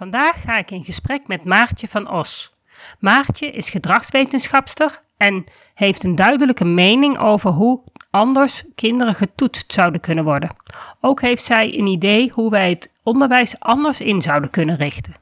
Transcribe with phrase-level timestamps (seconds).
[0.00, 2.54] Vandaag ga ik in gesprek met Maartje van Os.
[2.98, 10.24] Maartje is gedragswetenschapster en heeft een duidelijke mening over hoe anders kinderen getoetst zouden kunnen
[10.24, 10.56] worden.
[11.00, 15.14] Ook heeft zij een idee hoe wij het onderwijs anders in zouden kunnen richten.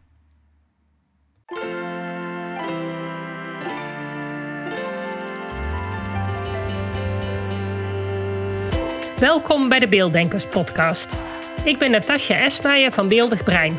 [9.18, 11.22] Welkom bij de Beelddenkers podcast.
[11.64, 13.78] Ik ben Natasja Esmeijer van Beeldig Brein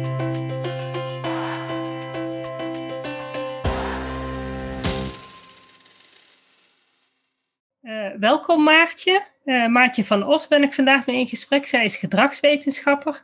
[8.21, 9.23] Welkom Maartje.
[9.45, 11.65] Uh, Maartje van Os ben ik vandaag mee in gesprek.
[11.65, 13.23] Zij is gedragswetenschapper.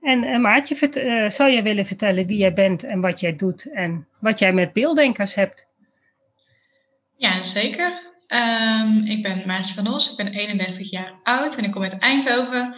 [0.00, 3.72] En uh, Maartje, uh, zou jij willen vertellen wie jij bent en wat jij doet
[3.72, 5.66] en wat jij met beelddenkers hebt?
[7.16, 8.06] Ja, zeker.
[8.28, 11.98] Um, ik ben Maartje van Os, ik ben 31 jaar oud en ik kom uit
[11.98, 12.74] Eindhoven.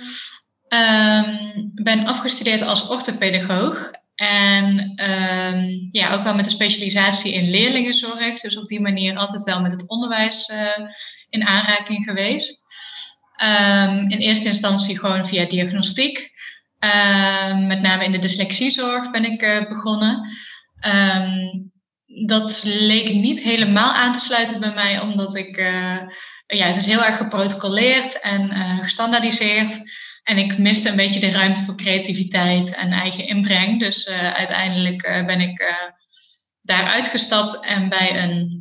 [0.68, 4.78] Um, ben afgestudeerd als orthopedagoog en
[5.10, 8.40] um, ja, ook wel met een specialisatie in leerlingenzorg.
[8.40, 10.52] Dus op die manier altijd wel met het onderwijs
[11.30, 12.64] in aanraking geweest.
[13.42, 16.30] Um, in eerste instantie gewoon via diagnostiek.
[16.78, 20.28] Um, met name in de dyslexiezorg ben ik uh, begonnen.
[20.86, 21.72] Um,
[22.26, 25.98] dat leek niet helemaal aan te sluiten bij mij, omdat ik, uh,
[26.46, 29.80] ja, het is heel erg geprotocoleerd en uh, gestandaardiseerd.
[30.22, 33.80] En ik miste een beetje de ruimte voor creativiteit en eigen inbreng.
[33.80, 35.74] Dus uiteindelijk ben ik
[36.60, 38.59] daar uitgestapt en bij een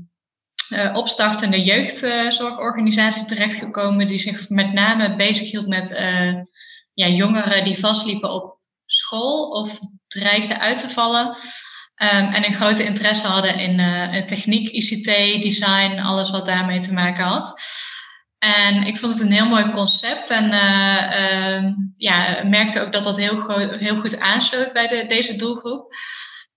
[0.69, 6.33] uh, opstartende jeugdzorgorganisatie terechtgekomen die zich met name bezighield met uh,
[6.93, 11.27] ja, jongeren die vastliepen op school of dreigden uit te vallen.
[11.27, 16.93] Um, en een grote interesse hadden in uh, techniek, ICT, design, alles wat daarmee te
[16.93, 17.61] maken had.
[18.39, 23.17] En ik vond het een heel mooi concept en uh, ja, merkte ook dat dat
[23.17, 25.93] heel, heel goed aansloot bij de, deze doelgroep.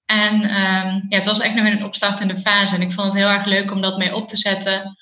[0.06, 2.74] En um, ja, het was echt nog in een opstartende fase.
[2.74, 4.96] En ik vond het heel erg leuk om dat mee op te zetten.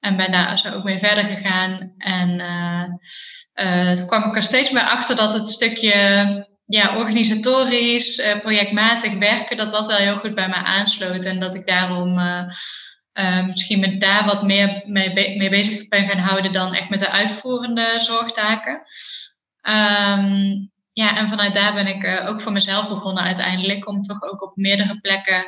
[0.00, 1.92] En ben daar zo ook mee verder gegaan.
[1.98, 2.40] En
[3.54, 9.12] uh, toen kwam ik er steeds meer achter dat het stukje ja, organisatorisch, uh, projectmatig
[9.12, 11.24] werken, dat dat wel heel goed bij mij aansloot.
[11.24, 12.20] En dat ik daarom
[13.46, 17.10] misschien met daar wat meer mee, mee, bezig ben gaan houden dan echt met de
[17.10, 18.82] uitvoerende zorgtaken.
[19.62, 23.88] Um, ja, en vanuit daar ben ik uh, ook voor mezelf begonnen uiteindelijk.
[23.88, 25.44] Om toch ook op meerdere plekken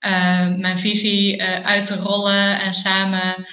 [0.00, 2.60] uh, mijn visie uh, uit te rollen.
[2.60, 3.46] En samen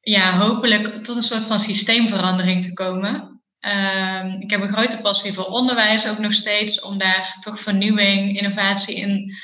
[0.00, 3.42] ja, hopelijk tot een soort van systeemverandering te komen.
[3.60, 6.80] Ehm, ik heb een grote passie voor onderwijs ook nog steeds.
[6.80, 9.34] Om daar toch vernieuwing, innovatie in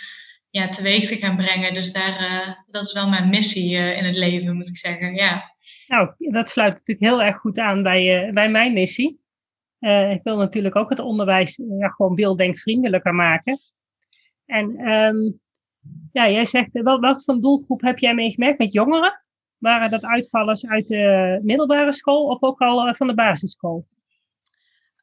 [0.50, 1.74] ja, teweeg te gaan brengen.
[1.74, 2.16] Dus daar,
[2.66, 5.14] dat is wel mijn missie in het leven, moet ik zeggen.
[5.14, 5.54] Ja.
[5.86, 9.19] Nou, dat sluit natuurlijk heel erg goed aan bij, bij mijn missie.
[9.80, 13.60] Uh, ik wil natuurlijk ook het onderwijs ja, gewoon beelddenkvriendelijker maken.
[14.46, 15.40] En um,
[16.12, 19.22] ja, jij zegt, wel, wat voor doelgroep heb jij meegemerkt met jongeren?
[19.58, 23.86] Waren dat uitvallers uit de middelbare school of ook al van de basisschool?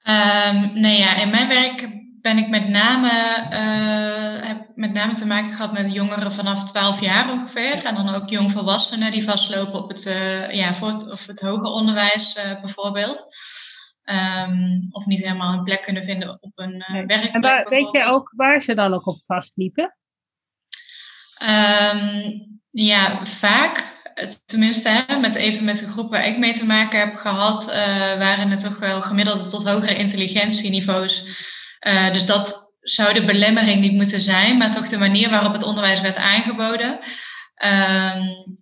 [0.04, 1.90] Um, nee, ja, in mijn werk
[2.22, 3.10] ben ik met name,
[4.46, 7.86] heb met name te maken gehad met jongeren vanaf 12 jaar ongeveer.
[7.86, 10.04] En dan ook jongvolwassenen die vastlopen op het,
[10.52, 13.28] ja, voor of het hoger onderwijs bijvoorbeeld.
[14.10, 17.34] Um, of niet helemaal een plek kunnen vinden op een uh, werkplek.
[17.34, 19.98] En waar, weet je ook waar ze dan ook op vastliepen?
[21.42, 23.96] Um, ja, vaak.
[24.46, 27.74] Tenminste, hè, met even met de groep waar ik mee te maken heb gehad, uh,
[28.18, 31.24] waren het toch wel gemiddelde tot hogere intelligentieniveaus.
[31.88, 35.64] Uh, dus dat zou de belemmering niet moeten zijn, maar toch de manier waarop het
[35.64, 36.92] onderwijs werd aangeboden.
[37.66, 38.58] Um,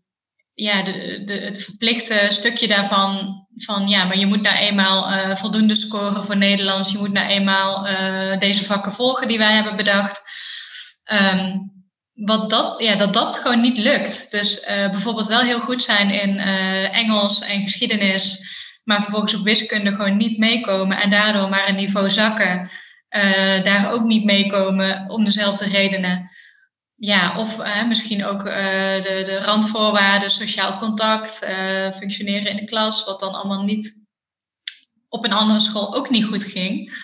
[0.53, 5.35] ja, de, de, het verplichte stukje daarvan van ja, maar je moet nou eenmaal uh,
[5.35, 6.91] voldoende scoren voor Nederlands.
[6.91, 10.21] Je moet nou eenmaal uh, deze vakken volgen die wij hebben bedacht.
[11.13, 11.73] Um,
[12.13, 14.31] wat dat, ja, dat dat gewoon niet lukt.
[14.31, 16.37] Dus uh, bijvoorbeeld wel heel goed zijn in
[16.91, 18.45] Engels en geschiedenis,
[18.83, 22.69] maar vervolgens op wiskunde gewoon niet meekomen en daardoor maar een niveau zakken.
[23.63, 26.29] daar ook niet meekomen om dezelfde redenen.
[27.05, 28.53] Ja, of uh, misschien ook uh,
[29.03, 33.97] de, de randvoorwaarden, sociaal contact, uh, functioneren in de klas, wat dan allemaal niet
[35.09, 37.03] op een andere school ook niet goed ging.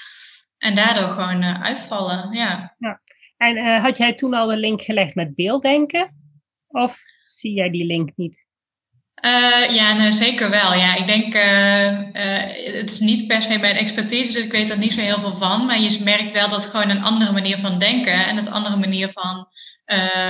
[0.57, 2.75] En daardoor gewoon uitvallen, ja.
[2.77, 3.01] ja.
[3.37, 6.15] En had jij toen al de link gelegd met beelddenken?
[6.67, 8.45] Of zie jij die link niet?
[9.69, 10.73] Ja, nou, zeker wel.
[10.73, 11.33] Ja, ik denk,
[12.75, 15.37] het is niet per se mijn expertise, dus ik weet er niet zo heel veel
[15.37, 15.65] van.
[15.65, 19.11] Maar je merkt wel dat gewoon een andere manier van denken en een andere manier
[19.11, 19.47] van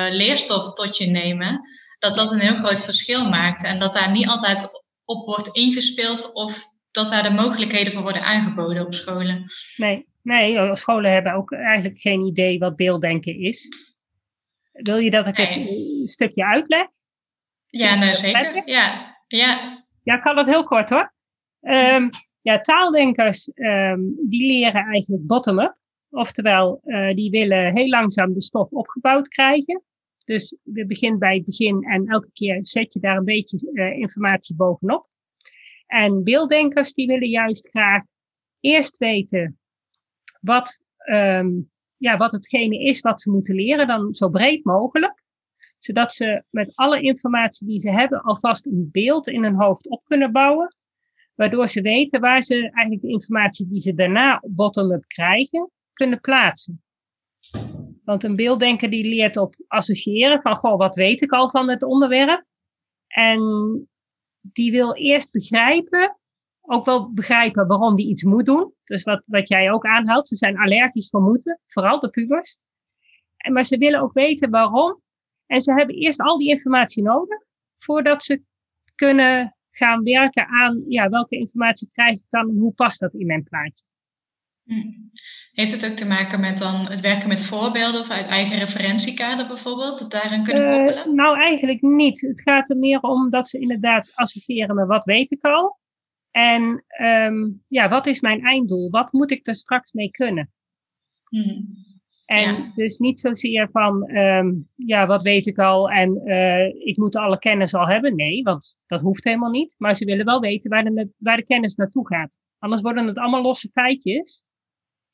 [0.10, 1.62] leerstof tot je nemen,
[2.00, 3.64] dat dat een heel groot verschil maakt.
[3.64, 8.22] En dat daar niet altijd op wordt ingespeeld of dat daar de mogelijkheden voor worden
[8.22, 9.46] aangeboden op scholen.
[9.76, 13.70] Nee, nee scholen hebben ook eigenlijk geen idee wat beelddenken is.
[14.72, 16.88] Wil je dat ik het een stukje uitleg?
[17.68, 18.62] Ja, nou zeker.
[18.70, 19.84] Ja, ja.
[20.04, 21.14] ja, ik kan dat heel kort hoor.
[21.62, 22.10] Um,
[22.42, 25.76] ja, taaldenkers um, die leren eigenlijk bottom-up.
[26.12, 29.84] Oftewel, uh, die willen heel langzaam de stof opgebouwd krijgen.
[30.26, 33.98] Dus we beginnen bij het begin en elke keer zet je daar een beetje uh,
[33.98, 35.08] informatie bovenop.
[35.86, 38.04] En beelddenkers die willen juist graag
[38.60, 39.60] eerst weten
[40.42, 40.80] wat,
[41.12, 45.22] um, ja, wat hetgene is wat ze moeten leren, dan zo breed mogelijk
[45.84, 50.04] zodat ze met alle informatie die ze hebben alvast een beeld in hun hoofd op
[50.04, 50.76] kunnen bouwen,
[51.36, 56.84] waardoor ze weten waar ze eigenlijk de informatie die ze daarna bottom-up krijgen, kunnen plaatsen.
[58.04, 61.84] Want een beelddenker die leert op associëren van, goh, wat weet ik al van het
[61.84, 62.46] onderwerp?
[63.08, 63.42] En
[64.42, 66.18] die wil eerst begrijpen,
[66.62, 68.74] ook wel begrijpen waarom die iets moet doen.
[68.84, 72.58] Dus wat, wat jij ook aanhaalt, ze zijn allergisch voor moeten, vooral de pubers.
[73.52, 75.02] Maar ze willen ook weten waarom
[75.46, 77.44] en ze hebben eerst al die informatie nodig
[77.78, 78.44] voordat ze
[78.96, 83.26] kunnen gaan werken aan ja, welke informatie krijg ik dan en hoe past dat in
[83.26, 83.90] mijn plaatje.
[84.74, 85.00] Hm.
[85.52, 89.48] Heeft het ook te maken met dan het werken met voorbeelden of uit eigen referentiekader
[89.48, 91.16] bijvoorbeeld, dat daarin kunnen uh, koppelen?
[91.16, 92.22] Nou, eigenlijk niet.
[92.22, 95.80] Het gaat er meer om dat ze inderdaad associëren met wat weet ik al.
[96.32, 98.90] En um, ja, wat is mijn einddoel?
[98.90, 100.52] Wat moet ik er straks mee kunnen?
[101.24, 101.62] Hm.
[102.26, 107.16] En dus niet zozeer van, um, ja, wat weet ik al en uh, ik moet
[107.16, 108.16] alle kennis al hebben.
[108.16, 109.76] Nee, want dat hoeft helemaal niet.
[109.78, 112.40] Maar ze willen wel weten waar de, waar de kennis naartoe gaat.
[112.60, 114.44] Anders worden het allemaal losse feitjes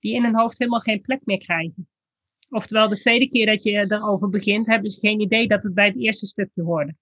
[0.08, 1.88] die in hun hoofd helemaal geen plek meer krijgen.
[2.50, 5.86] Oftewel, de tweede keer dat je erover begint, hebben ze geen idee dat het bij
[5.86, 6.96] het eerste stukje hoorde.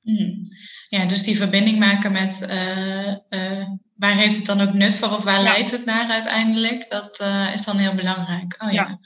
[0.00, 0.48] Hmm.
[0.88, 5.10] Ja, dus die verbinding maken met uh, uh, waar heeft het dan ook nut voor
[5.10, 6.90] of waar leidt het naar uiteindelijk?
[6.90, 8.62] Dat uh, is dan heel belangrijk.
[8.62, 8.82] Oh ja.
[8.82, 8.98] ja.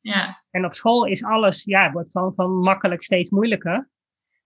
[0.00, 0.44] ja.
[0.50, 3.90] En op school is alles, ja, wordt van, van makkelijk steeds moeilijker.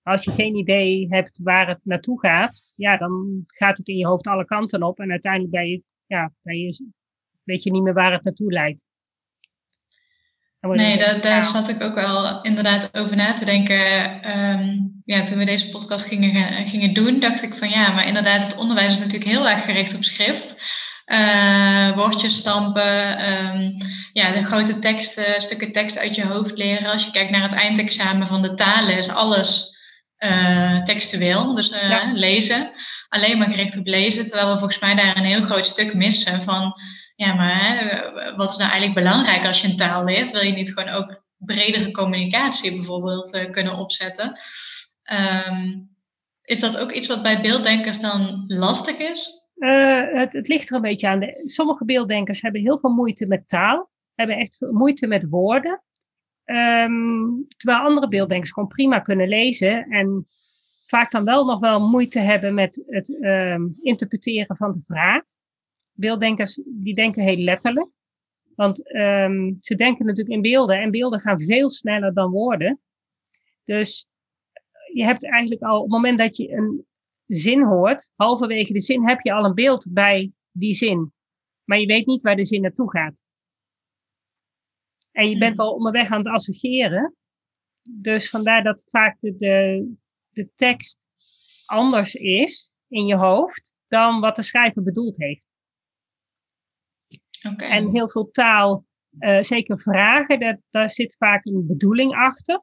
[0.02, 4.06] Als je geen idee hebt waar het naartoe gaat, ja, dan gaat het in je
[4.06, 4.98] hoofd alle kanten op.
[4.98, 6.90] En uiteindelijk ben je, ja, ben je,
[7.44, 8.84] weet je niet meer waar het naartoe leidt.
[10.60, 13.80] Nee, daar, daar zat ik ook wel inderdaad over na te denken.
[14.38, 18.42] Um, ja, toen we deze podcast gingen, gingen doen, dacht ik van ja, maar inderdaad,
[18.42, 20.56] het onderwijs is natuurlijk heel erg gericht op schrift.
[21.06, 23.76] Uh, woordjes stampen, um,
[24.12, 26.92] ja, de grote teksten, stukken tekst uit je hoofd leren.
[26.92, 29.76] Als je kijkt naar het eindexamen van de talen, is alles
[30.18, 32.70] uh, textueel, dus uh, lezen.
[33.08, 36.42] Alleen maar gericht op lezen, terwijl we volgens mij daar een heel groot stuk missen
[36.42, 36.74] van
[37.22, 40.32] ja, maar hè, wat is nou eigenlijk belangrijk als je een taal leert?
[40.32, 44.38] Wil je niet gewoon ook bredere communicatie bijvoorbeeld uh, kunnen opzetten?
[45.48, 45.90] Um,
[46.42, 49.50] is dat ook iets wat bij beelddenkers dan lastig is?
[49.56, 51.20] Uh, het, het, ligt er een beetje aan.
[51.44, 55.82] Sommige beelddenkers hebben heel veel moeite met taal, hebben echt moeite met woorden.
[56.44, 60.26] Um, terwijl andere beelddenkers gewoon prima kunnen lezen en
[60.86, 65.22] vaak dan wel nog wel moeite hebben met het um, interpreteren van de vraag
[65.92, 67.88] beelddenkers die denken heel letterlijk.
[68.54, 72.80] Want um, ze denken natuurlijk in beelden en beelden gaan veel sneller dan woorden.
[73.64, 74.06] Dus
[74.92, 76.86] je hebt eigenlijk al op het moment dat je een
[77.26, 81.12] zin hoort, halverwege de zin heb je al een beeld bij die zin.
[81.64, 83.22] Maar je weet niet waar de zin naartoe gaat.
[85.12, 85.66] En je bent hmm.
[85.66, 87.16] al onderweg aan het associëren.
[87.90, 89.86] Dus vandaar dat vaak de, de,
[90.30, 91.00] de tekst
[91.64, 95.51] anders is in je hoofd dan wat de schrijver bedoeld heeft.
[97.42, 98.84] En heel veel taal,
[99.18, 102.62] uh, zeker vragen, dat, daar zit vaak een bedoeling achter.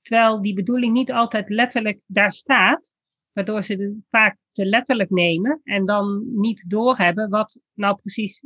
[0.00, 2.94] Terwijl die bedoeling niet altijd letterlijk daar staat,
[3.32, 8.44] waardoor ze het vaak te letterlijk nemen en dan niet doorhebben wat nou precies,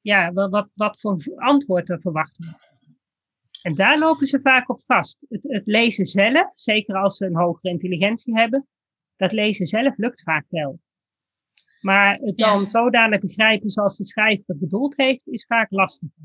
[0.00, 2.70] ja, wat, wat voor antwoord er verwacht wordt.
[3.62, 5.26] En daar lopen ze vaak op vast.
[5.28, 8.66] Het, het lezen zelf, zeker als ze een hogere intelligentie hebben,
[9.16, 10.80] dat lezen zelf lukt vaak wel.
[11.82, 12.66] Maar het dan ja.
[12.66, 16.22] zodanig begrijpen zoals de schrijver het bedoeld heeft, is vaak lastiger.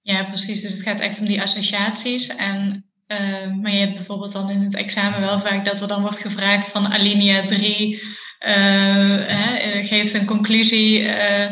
[0.00, 0.62] Ja, precies.
[0.62, 2.26] Dus het gaat echt om die associaties.
[2.26, 6.02] En, uh, maar je hebt bijvoorbeeld dan in het examen wel vaak dat er dan
[6.02, 8.02] wordt gevraagd van alinea 3,
[8.46, 11.00] uh, uh, geeft een conclusie.
[11.00, 11.50] Uh,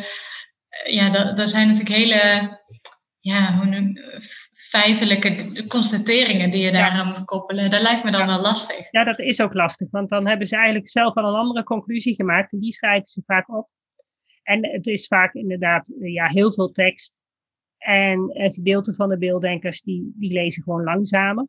[0.84, 2.58] ja, dat, dat zijn natuurlijk hele
[3.20, 3.66] ja, hoe
[4.70, 7.70] feitelijke constateringen die je daaraan moet koppelen.
[7.70, 8.90] Dat lijkt me dan wel lastig.
[8.90, 12.14] Ja, dat is ook lastig, want dan hebben ze eigenlijk zelf al een andere conclusie
[12.14, 13.68] gemaakt en die schrijven ze vaak op.
[14.42, 17.18] En het is vaak inderdaad ja, heel veel tekst.
[17.78, 21.46] En een gedeelte van de beelddenkers die, die lezen gewoon langzamer.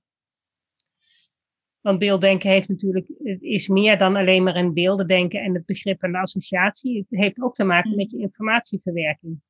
[1.82, 6.02] Want beelddenken heeft natuurlijk, het is meer dan alleen maar een beeldendenken en het begrip
[6.02, 6.98] en de associatie.
[7.10, 7.96] Het heeft ook te maken mm.
[7.96, 9.42] met je informatieverwerking.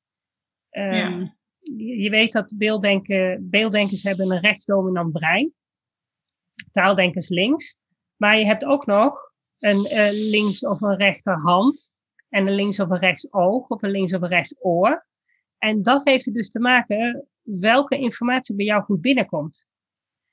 [0.72, 1.40] Um,
[1.77, 5.53] je, weet dat beelddenken, beelddenkers hebben een rechtsdominant brein.
[6.72, 7.77] Taaldenkers links.
[8.15, 11.91] Maar je hebt ook nog een uh, links of een rechterhand.
[12.30, 15.08] En een links of een rechtsoog of een links of een rechtsoor.
[15.58, 19.65] En dat heeft er dus te maken welke informatie bij jou goed binnenkomt.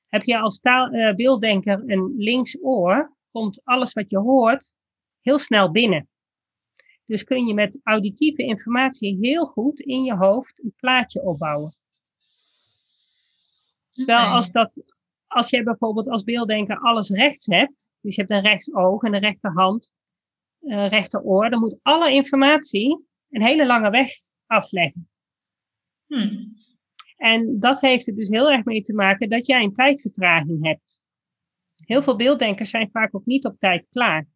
[0.07, 4.73] Heb je als taal, uh, beelddenker een linksoor, komt alles wat je hoort
[5.21, 6.09] heel snel binnen.
[7.09, 11.77] Dus kun je met auditieve informatie heel goed in je hoofd een plaatje opbouwen.
[13.93, 14.83] Terwijl als, dat,
[15.27, 19.21] als je bijvoorbeeld als beelddenker alles rechts hebt, dus je hebt een rechtsoog en een
[19.21, 19.93] rechterhand,
[20.61, 24.11] een rechteroor, dan moet alle informatie een hele lange weg
[24.47, 25.09] afleggen.
[26.07, 26.57] Hmm.
[27.17, 31.01] En dat heeft er dus heel erg mee te maken dat jij een tijdvertraging hebt.
[31.77, 34.27] Heel veel beelddenkers zijn vaak ook niet op tijd klaar.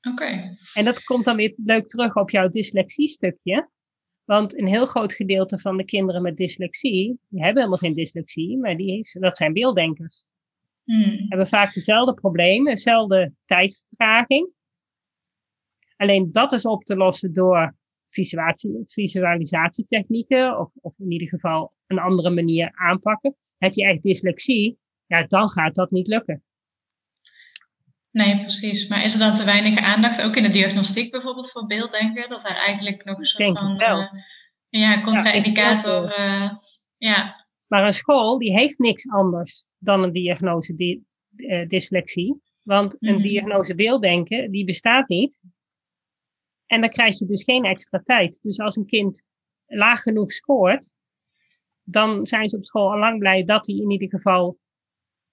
[0.00, 0.56] Oké.
[0.74, 3.68] En dat komt dan weer leuk terug op jouw dyslexie-stukje.
[4.24, 8.58] Want een heel groot gedeelte van de kinderen met dyslexie, die hebben helemaal geen dyslexie,
[8.58, 10.24] maar die, dat zijn beelddenkers.
[10.84, 11.26] Hmm.
[11.28, 14.50] Hebben vaak dezelfde problemen, dezelfde tijdsvertraging.
[15.96, 17.76] Alleen dat is op te lossen door
[18.88, 23.36] visualisatietechnieken, of, of in ieder geval een andere manier aanpakken.
[23.56, 26.42] Heb je echt dyslexie, ja, dan gaat dat niet lukken.
[28.18, 28.88] Nee, precies.
[28.88, 32.28] Maar is er dan te weinig aandacht, ook in de diagnostiek bijvoorbeeld, voor beelddenken?
[32.28, 34.12] Dat daar eigenlijk nog een soort van uh,
[34.68, 36.02] ja, contra-indicator.
[36.18, 36.58] Ja, uh,
[36.96, 37.46] ja.
[37.66, 41.02] Maar een school die heeft niks anders dan een diagnose di
[41.36, 42.42] uh, dyslexie.
[42.62, 43.22] Want een mm -hmm.
[43.22, 45.38] diagnose beelddenken, die bestaat niet.
[46.66, 48.38] En dan krijg je dus geen extra tijd.
[48.42, 49.22] Dus als een kind
[49.66, 50.94] laag genoeg scoort,
[51.82, 54.58] dan zijn ze op school al lang blij dat hij in ieder geval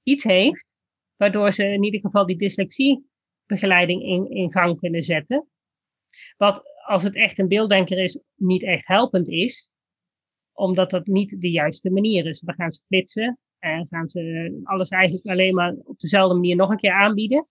[0.04, 0.75] iets heeft
[1.18, 5.48] waardoor ze in ieder geval die dyslexiebegeleiding in, in gang kunnen zetten.
[6.38, 9.70] Wat als het echt een beelddenker is, niet echt helpend is,
[10.54, 12.40] omdat dat niet de juiste manier is.
[12.40, 16.70] Dan gaan ze flitsen en gaan ze alles eigenlijk alleen maar op dezelfde manier nog
[16.70, 17.48] een keer aanbieden.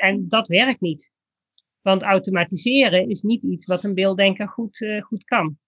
[0.00, 1.12] En dat werkt niet.
[1.80, 5.58] Want automatiseren is niet iets wat een beelddenker goed, uh, goed kan.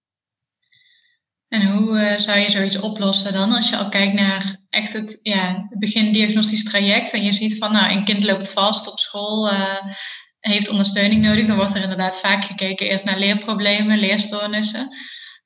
[1.49, 5.19] En hoe uh, zou je zoiets oplossen dan als je al kijkt naar echt het,
[5.23, 9.53] ja, begin diagnostisch traject en je ziet van nou, een kind loopt vast op school,
[9.53, 9.83] uh,
[10.41, 14.89] heeft ondersteuning nodig, dan wordt er inderdaad vaak gekeken eerst naar leerproblemen, leerstoornissen.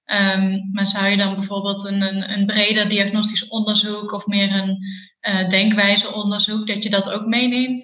[0.04, 4.78] Um, maar zou je dan bijvoorbeeld een, een, een breder diagnostisch onderzoek of meer een
[5.28, 7.83] uh, denkwijzeonderzoek, dat je dat ook meeneemt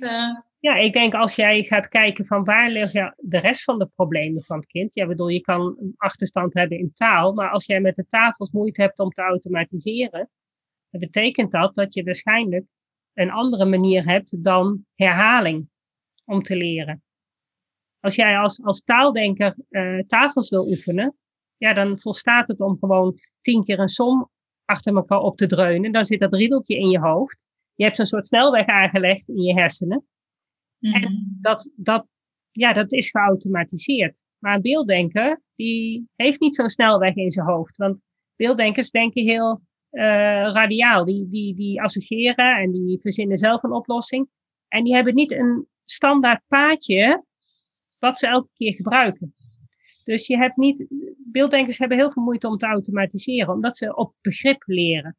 [0.67, 4.45] ja, ik denk als jij gaat kijken van waar liggen de rest van de problemen
[4.45, 4.95] van het kind.
[4.95, 8.51] Ja, bedoel, je kan een achterstand hebben in taal, maar als jij met de tafels
[8.51, 10.31] moeite hebt om te automatiseren,
[10.91, 12.65] dan betekent dat dat je waarschijnlijk
[13.15, 15.69] een andere manier hebt dan herhaling
[16.25, 17.03] om te leren.
[18.01, 21.17] Als jij als, als taaldenker uh, tafels wil oefenen,
[21.57, 24.31] ja, dan volstaat het om gewoon tien keer een som
[24.65, 25.93] achter elkaar op te dreunen.
[25.93, 27.45] Dan zit dat riedeltje in je hoofd.
[27.75, 30.07] Je hebt zo'n soort snelweg aangelegd in je hersenen.
[30.81, 31.15] En mhm.
[31.41, 32.07] dat, dat,
[32.51, 34.25] ja, dat is geautomatiseerd.
[34.39, 37.77] Maar een beelddenker, die heeft niet zo'n snelweg in zijn hoofd.
[37.77, 38.03] Want
[38.37, 40.03] beelddenkers denken heel uh,
[40.53, 41.05] radiaal.
[41.05, 44.29] Die, die, die associëren en die verzinnen zelf een oplossing.
[44.69, 47.25] En die hebben niet een standaard paadje
[47.99, 49.35] wat ze elke keer gebruiken.
[50.03, 50.87] Dus je hebt niet,
[51.33, 55.17] beelddenkers hebben heel veel moeite om te automatiseren, omdat ze op begrip leren.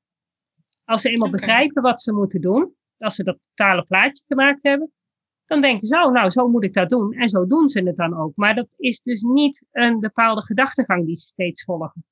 [0.84, 4.92] Als ze eenmaal begrijpen wat ze moeten doen, als ze dat totale plaatje gemaakt hebben,
[5.48, 7.14] dan denken ze, oh, nou, zo moet ik dat doen.
[7.14, 8.32] En zo doen ze het dan ook.
[8.36, 12.06] Maar dat is dus niet een bepaalde gedachtegang die ze steeds volgen.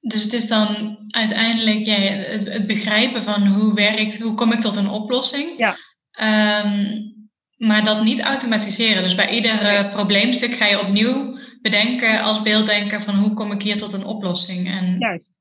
[0.00, 4.76] Dus het is dan uiteindelijk ja, het, begrijpen van hoe werkt, hoe kom ik tot
[4.76, 5.58] een oplossing.
[5.58, 5.76] Ja.
[6.64, 7.10] Um,
[7.56, 9.02] maar dat niet automatiseren.
[9.02, 13.62] Dus bij ieder uh, probleemstuk ga je opnieuw bedenken als beelddenker van hoe kom ik
[13.62, 14.68] hier tot een oplossing.
[14.68, 15.40] En, juist.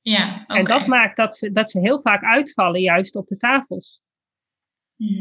[0.00, 0.58] Ja, okay.
[0.58, 4.00] En dat maakt dat ze, dat ze heel vaak uitvallen juist op de tafels.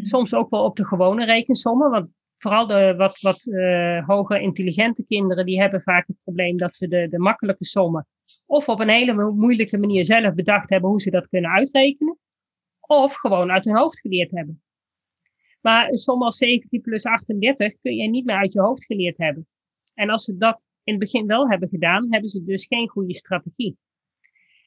[0.02, 1.90] Soms ook wel op de gewone rekensommen.
[1.90, 6.76] Want vooral de wat, wat uh, hoger intelligente kinderen, die hebben vaak het probleem dat
[6.76, 8.08] ze de, de makkelijke sommen
[8.46, 12.18] of op een hele moeilijke manier zelf bedacht hebben hoe ze dat kunnen uitrekenen.
[12.80, 14.62] Of gewoon uit hun hoofd geleerd hebben.
[15.62, 19.18] Maar een som als 17 plus 38 kun je niet meer uit je hoofd geleerd
[19.18, 19.48] hebben.
[19.94, 23.14] En als ze dat in het begin wel hebben gedaan, hebben ze dus geen goede
[23.14, 23.78] strategie.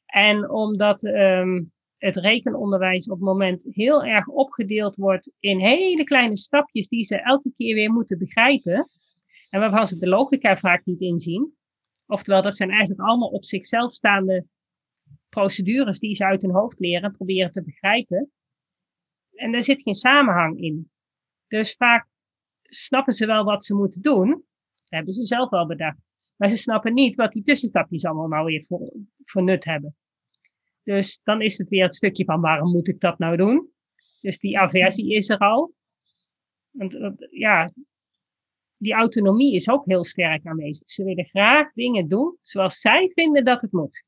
[0.06, 6.36] En omdat um, het rekenonderwijs op het moment heel erg opgedeeld wordt in hele kleine
[6.36, 8.88] stapjes die ze elke keer weer moeten begrijpen.
[9.48, 11.56] En waarvan ze de logica vaak niet inzien.
[12.06, 14.46] Oftewel, dat zijn eigenlijk allemaal op zichzelf staande
[15.28, 18.30] procedures die ze uit hun hoofd leren en proberen te begrijpen.
[19.32, 20.90] En daar zit geen samenhang in.
[21.46, 22.08] Dus vaak
[22.62, 24.28] snappen ze wel wat ze moeten doen.
[24.28, 24.44] Dat
[24.84, 25.98] hebben ze zelf wel bedacht.
[26.36, 28.64] Maar ze snappen niet wat die tussenstapjes allemaal nou weer
[29.24, 29.96] voor nut hebben.
[30.82, 33.70] Dus dan is het weer het stukje van waarom moet ik dat nou doen?
[34.20, 35.74] Dus die aversie is er al.
[36.70, 36.98] Want
[37.30, 37.72] ja,
[38.76, 40.90] die autonomie is ook heel sterk aanwezig.
[40.90, 44.04] Ze willen graag dingen doen zoals zij vinden dat het moet.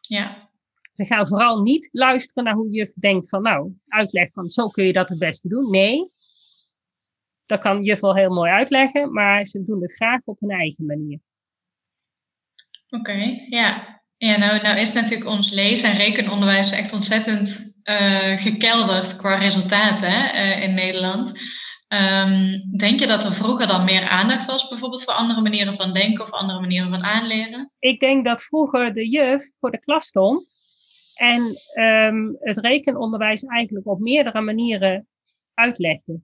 [0.00, 0.50] Ja.
[0.92, 4.84] Ze gaan vooral niet luisteren naar hoe je denkt van nou, uitleg van zo kun
[4.84, 5.70] je dat het beste doen.
[5.70, 6.10] Nee,
[7.46, 10.86] dat kan juf wel heel mooi uitleggen, maar ze doen het graag op hun eigen
[10.86, 11.20] manier.
[12.88, 14.02] Oké, ja.
[14.16, 20.34] Ja, nou, nou is natuurlijk ons lees- en rekenonderwijs echt ontzettend uh, gekelderd qua resultaten
[20.34, 21.28] uh, in Nederland.
[21.88, 25.92] Um, denk je dat er vroeger dan meer aandacht was, bijvoorbeeld voor andere manieren van
[25.92, 27.72] denken of andere manieren van aanleren?
[27.78, 30.56] Ik denk dat vroeger de juf voor de klas stond
[31.14, 35.08] en um, het rekenonderwijs eigenlijk op meerdere manieren
[35.54, 36.20] uitlegde.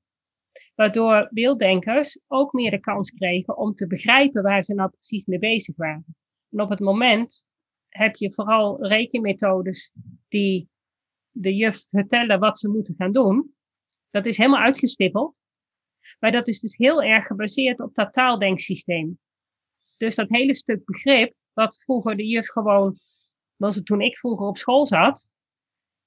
[0.75, 5.39] Waardoor beelddenkers ook meer de kans kregen om te begrijpen waar ze nou precies mee
[5.39, 6.17] bezig waren.
[6.51, 7.45] En op het moment
[7.93, 9.93] heb je vooral rekenmethodes
[10.29, 10.69] die
[11.31, 13.55] de juf vertellen wat ze moeten gaan doen.
[14.11, 15.41] Dat is helemaal uitgestippeld.
[16.19, 19.19] Maar dat is dus heel erg gebaseerd op dat taaldenksysteem.
[19.97, 22.99] Dus dat hele stuk begrip, wat vroeger de juf gewoon,
[23.57, 25.29] was het toen ik vroeger op school zat,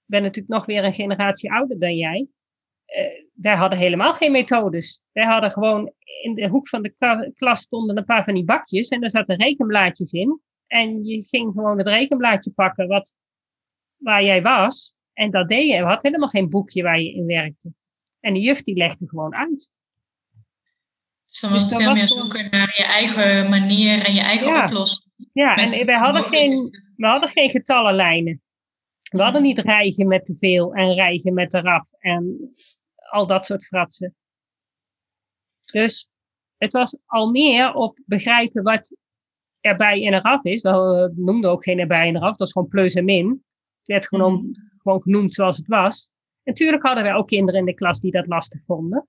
[0.05, 2.27] ben natuurlijk nog weer een generatie ouder dan jij.
[2.87, 5.01] Uh, wij hadden helemaal geen methodes.
[5.11, 8.87] Wij hadden gewoon in de hoek van de klas stonden een paar van die bakjes
[8.87, 10.41] en daar zaten rekenblaadjes in.
[10.67, 13.15] En je ging gewoon het rekenblaadje pakken wat,
[13.97, 14.95] waar jij was.
[15.13, 15.73] En dat deed je.
[15.73, 17.73] Je had helemaal geen boekje waar je in werkte.
[18.19, 19.71] En de juf die legde gewoon uit.
[21.25, 24.47] Dus dan was dus het veel meer zoeken naar je eigen manier en je eigen
[24.47, 24.65] ja.
[24.65, 25.03] oplossing.
[25.33, 28.41] Ja, en wij hadden, geen, we hadden geen getallenlijnen.
[29.01, 32.53] We hadden niet rijgen met te veel en rijgen met eraf en
[32.95, 34.15] al dat soort fratsen.
[35.65, 36.09] Dus
[36.57, 38.95] het was al meer op begrijpen wat
[39.65, 40.61] erbij en eraf is.
[40.61, 43.27] We noemden ook geen erbij en eraf, dat is gewoon plus en min.
[43.77, 44.53] Het werd gewoon, mm.
[44.77, 46.11] gewoon genoemd zoals het was.
[46.43, 49.07] Natuurlijk hadden wij ook kinderen in de klas die dat lastig vonden.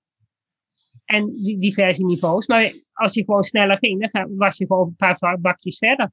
[1.05, 2.47] En diverse niveaus.
[2.47, 6.11] Maar als je gewoon sneller ging, dan was je gewoon een paar bakjes verder.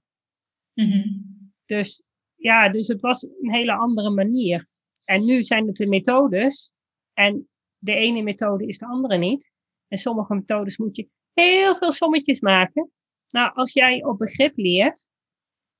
[0.75, 2.03] Mm Dus
[2.35, 4.69] ja, dus het was een hele andere manier.
[5.05, 6.73] En nu zijn het de methodes.
[7.13, 9.53] En de ene methode is de andere niet.
[9.89, 12.91] En sommige methodes moet je heel veel sommetjes maken.
[13.35, 15.09] Nou, als jij op begrip leert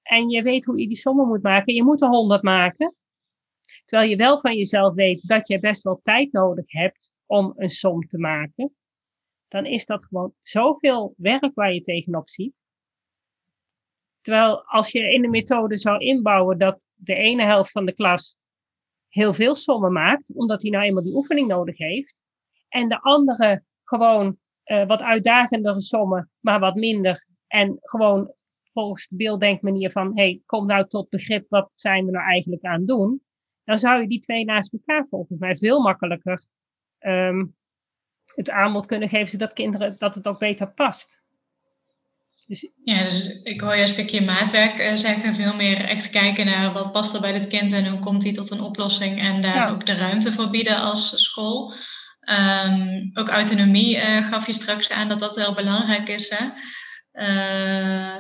[0.03, 2.95] en je weet hoe je die sommen moet maken, je moet er 100 maken.
[3.85, 7.71] Terwijl je wel van jezelf weet dat je best wel tijd nodig hebt om een
[7.71, 8.75] som te maken.
[9.49, 12.63] Dan is dat gewoon zoveel werk waar je tegenop ziet.
[14.21, 18.37] Terwijl als je in de methode zou inbouwen dat de ene helft van de klas
[19.09, 22.17] heel veel sommen maakt, omdat hij nou eenmaal die oefening nodig heeft,
[22.69, 28.33] en de andere gewoon uh, wat uitdagendere sommen, maar wat minder en gewoon
[28.73, 32.79] volgens de beelddenkmanier van, hey, kom nou tot begrip, wat zijn we nou eigenlijk aan
[32.79, 33.23] het doen?
[33.65, 36.45] Dan zou je die twee naast elkaar volgens mij veel makkelijker
[37.01, 37.57] um,
[38.35, 41.23] het aanbod kunnen geven, zodat kinderen, dat het ook beter past.
[42.47, 46.47] Dus, ja, dus ik hoor je een stukje maatwerk uh, zeggen, veel meer echt kijken
[46.47, 49.43] naar wat past er bij het kind en hoe komt hij tot een oplossing en
[49.43, 51.75] daar ook de ruimte voor bieden als school.
[52.67, 56.29] Um, ook autonomie uh, gaf je straks aan dat dat heel belangrijk is.
[56.29, 56.49] Hè?
[57.15, 58.17] Uh,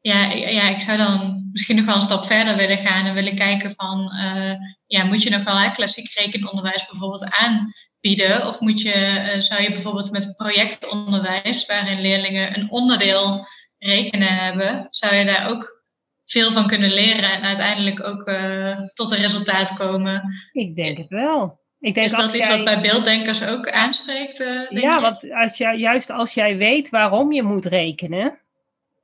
[0.00, 3.36] ja, ja, ik zou dan misschien nog wel een stap verder willen gaan en willen
[3.36, 4.54] kijken van, uh,
[4.86, 8.46] ja, moet je nog wel klassiek rekenonderwijs bijvoorbeeld aanbieden?
[8.46, 8.94] Of moet je,
[9.34, 13.46] uh, zou je bijvoorbeeld met projectonderwijs, waarin leerlingen een onderdeel
[13.78, 15.82] rekenen hebben, zou je daar ook
[16.26, 18.22] veel van kunnen leren en uiteindelijk ook
[18.94, 20.22] tot een resultaat komen?
[20.52, 21.61] Ik denk het wel.
[21.82, 24.40] Ik denk is dat iets wat bij beelddenkers ook aanspreekt?
[24.40, 28.38] Uh, ja, want als juist als jij weet waarom je moet rekenen,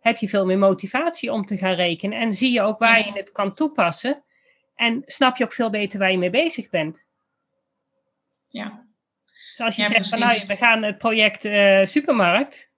[0.00, 2.18] heb je veel meer motivatie om te gaan rekenen.
[2.18, 4.22] En zie je ook waar je het kan toepassen.
[4.74, 7.06] En snap je ook veel beter waar je mee bezig bent.
[8.48, 8.86] Ja.
[9.50, 12.70] Zoals je zegt, van, nou, we gaan het project uh, supermarkt.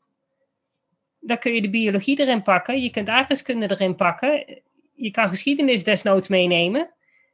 [1.21, 2.83] Dan kun je de biologie erin pakken.
[2.83, 4.63] Je kunt aardrijkskunde erin pakken.
[4.95, 6.91] Je kan geschiedenis desnoods meenemen.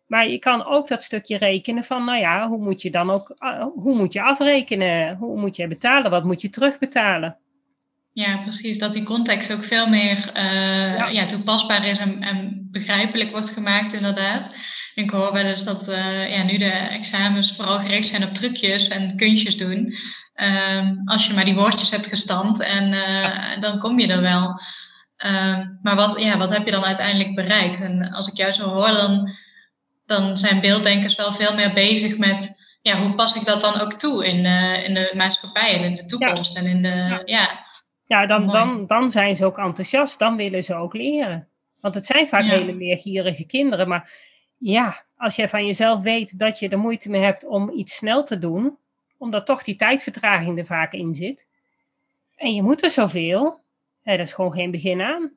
[0.07, 3.35] Maar je kan ook dat stukje rekenen van, nou ja, hoe moet je dan ook,
[3.39, 5.17] uh, hoe moet je afrekenen?
[5.17, 6.11] Hoe moet je betalen?
[6.11, 7.37] Wat moet je terugbetalen?
[8.13, 8.79] Ja, precies.
[8.79, 11.27] Dat die context ook veel meer uh, ja.
[11.27, 14.55] toepasbaar is en, en, begrijpelijk wordt gemaakt, inderdaad.
[14.95, 18.89] Ik hoor wel eens dat uh, ja, nu de examens vooral gericht zijn op trucjes
[18.89, 19.95] en kunstjes doen.
[20.35, 24.61] Um, als je maar die woordjes hebt gestampt en uh, dan kom je er wel.
[25.27, 27.81] Um, maar wat, ja, wat heb je dan uiteindelijk bereikt?
[27.81, 29.31] En als ik jou zo hoor, dan,
[30.07, 33.93] dan zijn beelddenkers wel veel meer bezig met ja, hoe pas ik dat dan ook
[33.93, 36.61] toe in, uh, in de maatschappij en in de toekomst ja.
[36.61, 37.23] en in de ja.
[37.25, 37.65] ja.
[38.07, 41.49] Ja, dan, dan, dan zijn ze ook enthousiast, dan willen ze ook leren.
[41.81, 43.89] Want het zijn vaak hele leergierige kinderen.
[43.89, 44.13] Maar
[44.59, 48.25] ja, als je van jezelf weet dat je er moeite mee hebt om iets snel
[48.25, 48.77] te doen,
[49.19, 51.49] omdat toch die tijdvertraging er vaak in zit,
[52.37, 53.61] en je moet er zoveel,
[54.03, 55.33] hè, dat is gewoon geen begin aan.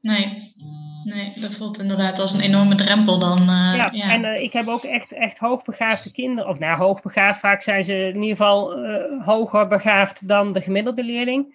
[0.00, 0.54] Nee.
[1.04, 3.38] Nee, dat voelt inderdaad als een enorme drempel dan.
[3.38, 6.50] Uh, ja, ja, en uh, ik heb ook echt, echt hoogbegaafde kinderen.
[6.50, 11.04] Of nou, hoogbegaafd, vaak zijn ze in ieder geval uh, hoger begaafd dan de gemiddelde
[11.04, 11.54] leerling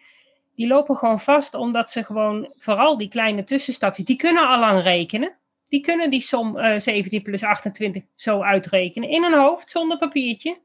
[0.57, 4.81] die lopen gewoon vast omdat ze gewoon, vooral die kleine tussenstapjes, die kunnen al lang
[4.81, 5.35] rekenen.
[5.69, 10.59] Die kunnen die som uh, 17 plus 28 zo uitrekenen in hun hoofd zonder papiertje.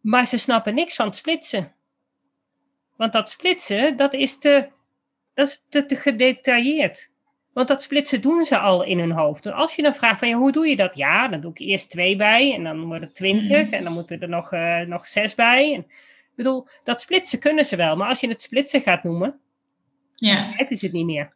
[0.00, 1.72] Maar ze snappen niks van het splitsen.
[2.96, 4.68] Want dat splitsen, dat is te,
[5.34, 7.10] dat is te, te gedetailleerd.
[7.56, 9.46] Want dat splitsen doen ze al in hun hoofd.
[9.46, 10.96] En als je dan vraagt van ja, hoe doe je dat?
[10.96, 14.20] Ja, dan doe ik eerst twee bij en dan worden het twintig en dan moeten
[14.20, 15.74] er nog, uh, nog zes bij.
[15.74, 19.40] En, ik bedoel, dat splitsen kunnen ze wel, maar als je het splitsen gaat noemen,
[20.14, 20.40] ja.
[20.40, 21.34] dan heb je het niet meer.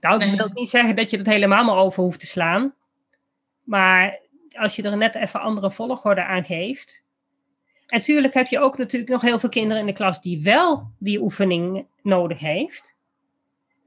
[0.00, 2.74] Nou, dat wil niet zeggen dat je het helemaal maar over hoeft te slaan.
[3.64, 4.20] Maar
[4.52, 7.04] als je er net even andere volgorde aan geeft.
[7.86, 10.90] En natuurlijk heb je ook natuurlijk nog heel veel kinderen in de klas die wel
[10.98, 12.98] die oefening nodig heeft.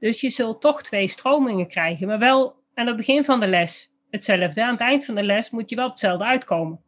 [0.04, 3.90] Dus je zult toch twee stromingen krijgen, maar wel aan het begin van de les
[4.10, 4.64] hetzelfde.
[4.64, 6.80] Aan het eind van de les moet je wel hetzelfde uitkomen.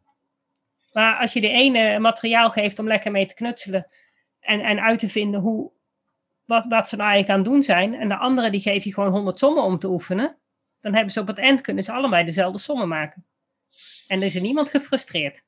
[0.91, 3.91] Maar als je de ene materiaal geeft om lekker mee te knutselen
[4.39, 5.71] en, en uit te vinden hoe,
[6.45, 8.93] wat, wat ze nou eigenlijk aan het doen zijn, en de andere die geef je
[8.93, 10.37] gewoon 100 sommen om te oefenen,
[10.81, 13.25] dan hebben ze op het eind kunnen ze allebei dezelfde sommen maken.
[14.07, 15.41] En er is er niemand gefrustreerd.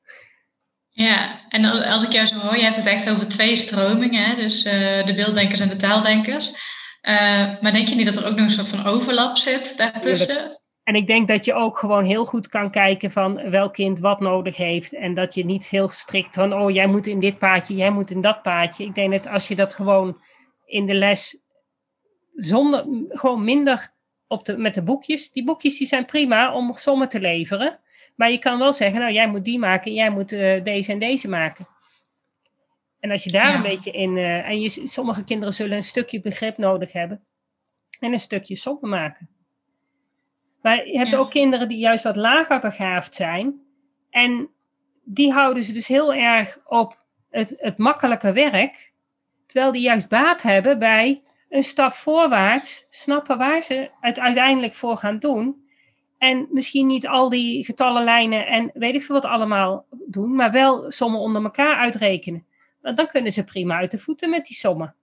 [0.88, 4.34] Ja, en als ik jou zo hoor, je hebt het echt over twee stromingen, hè?
[4.34, 6.78] dus uh, de beelddenkers en de taaldenkers.
[7.02, 10.60] Uh, maar denk je niet dat er ook nog een soort van overlap zit daartussen?
[10.82, 14.20] En ik denk dat je ook gewoon heel goed kan kijken van welk kind wat
[14.20, 14.94] nodig heeft.
[14.94, 18.10] En dat je niet heel strikt van, oh jij moet in dit paadje, jij moet
[18.10, 18.84] in dat paadje.
[18.84, 20.20] Ik denk dat als je dat gewoon
[20.64, 21.38] in de les
[22.34, 23.92] zonder, gewoon minder
[24.26, 25.30] op de, met de boekjes.
[25.30, 27.78] Die boekjes die zijn prima om sommen te leveren.
[28.16, 30.98] Maar je kan wel zeggen, nou jij moet die maken, jij moet uh, deze en
[30.98, 31.66] deze maken.
[33.00, 36.20] En als je daar een beetje in, uh, en je, sommige kinderen zullen een stukje
[36.20, 37.24] begrip nodig hebben.
[38.00, 39.28] En een stukje sommen maken.
[40.62, 43.60] Maar je hebt ook kinderen die juist wat lager begaafd zijn.
[44.10, 44.50] En
[45.04, 46.98] die houden ze dus heel erg op
[47.30, 48.92] het, het makkelijke werk.
[49.46, 54.96] Terwijl die juist baat hebben bij een stap voorwaarts, snappen waar ze het uiteindelijk voor
[54.96, 55.68] gaan doen.
[56.18, 60.90] En misschien niet al die getallenlijnen en weet ik veel wat allemaal doen, maar wel
[60.90, 62.46] sommen onder elkaar uitrekenen.
[62.80, 64.94] Want dan kunnen ze prima uit de voeten met die sommen.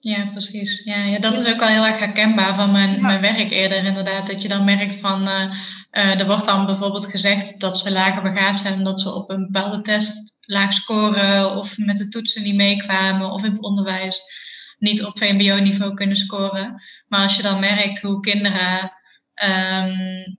[0.00, 0.84] Ja, precies.
[0.84, 4.26] Ja, ja, dat is ook wel heel erg herkenbaar van mijn, mijn werk eerder inderdaad.
[4.26, 5.54] Dat je dan merkt van, uh,
[5.92, 9.50] uh, er wordt dan bijvoorbeeld gezegd dat ze lager begaafd zijn omdat ze op een
[9.50, 14.20] bepaalde test laag scoren of met de toetsen niet meekwamen of in het onderwijs
[14.78, 16.82] niet op VMBO-niveau kunnen scoren.
[17.08, 18.92] Maar als je dan merkt hoe kinderen
[19.44, 20.38] um,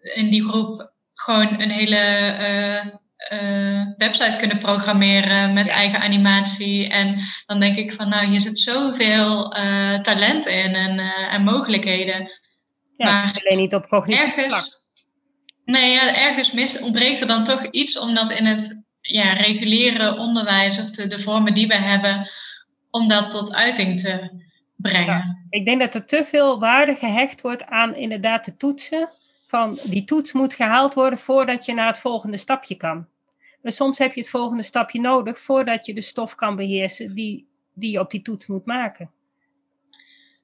[0.00, 2.94] in die groep gewoon een hele uh,
[3.32, 6.88] uh, website kunnen programmeren met eigen animatie.
[6.88, 11.44] En dan denk ik van, nou, hier zit zoveel uh, talent in en, uh, en
[11.44, 12.30] mogelijkheden.
[12.96, 14.84] Ja, maar het alleen niet op cognitief ergens,
[15.64, 20.16] Nee, ja, ergens mis, ontbreekt er dan toch iets om dat in het ja, reguliere
[20.18, 22.30] onderwijs of de, de vormen die we hebben,
[22.90, 24.42] om dat tot uiting te
[24.76, 25.06] brengen.
[25.06, 29.08] Ja, ik denk dat er te veel waarde gehecht wordt aan inderdaad de toetsen.
[29.46, 33.06] Van die toets moet gehaald worden voordat je naar het volgende stapje kan.
[33.64, 37.46] Maar soms heb je het volgende stapje nodig voordat je de stof kan beheersen die,
[37.74, 39.10] die je op die toets moet maken.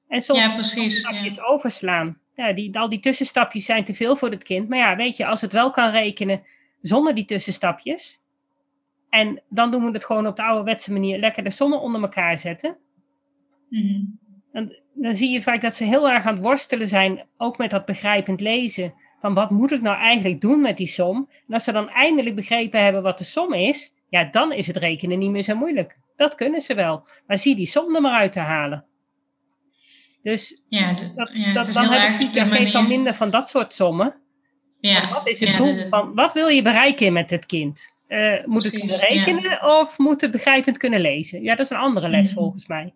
[0.07, 1.43] En soms ja, precies, stapjes ja.
[1.43, 2.19] overslaan.
[2.35, 4.69] Ja, die, al die tussenstapjes zijn te veel voor het kind.
[4.69, 6.43] Maar ja, weet je, als het wel kan rekenen
[6.81, 8.19] zonder die tussenstapjes.
[9.09, 12.37] En dan doen we het gewoon op de ouderwetse manier lekker de sommen onder elkaar
[12.37, 12.77] zetten.
[13.69, 14.19] Mm -hmm.
[14.51, 17.71] dan, dan zie je vaak dat ze heel erg aan het worstelen zijn, ook met
[17.71, 21.29] dat begrijpend lezen van wat moet ik nou eigenlijk doen met die som?
[21.47, 24.77] En als ze dan eindelijk begrepen hebben wat de som is, ja, dan is het
[24.77, 25.97] rekenen niet meer zo moeilijk.
[26.15, 27.07] Dat kunnen ze wel.
[27.27, 28.85] Maar zie die som er maar uit te halen.
[30.23, 33.29] Dus ja, de, dat, ja, dat, dan heb ik zoiets, ja, geef dan minder van
[33.29, 34.15] dat soort sommen.
[34.79, 37.93] Ja, wat is het doel van, wat wil je bereiken met het kind?
[38.07, 41.43] Uh, moet het kunnen rekenen of moet het begrijpend kunnen lezen?
[41.43, 42.39] Ja, dat is een andere les mhm.
[42.39, 42.93] volgens mij.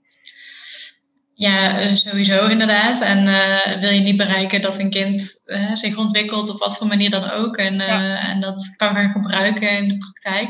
[1.37, 3.01] Ja, eh, sowieso inderdaad.
[3.01, 6.87] En uh, wil je niet bereiken dat een kind uh, zich ontwikkelt op wat voor
[6.87, 7.57] manier dan ook.
[7.57, 10.49] En, uh, en dat kan gaan gebruiken in de praktijk.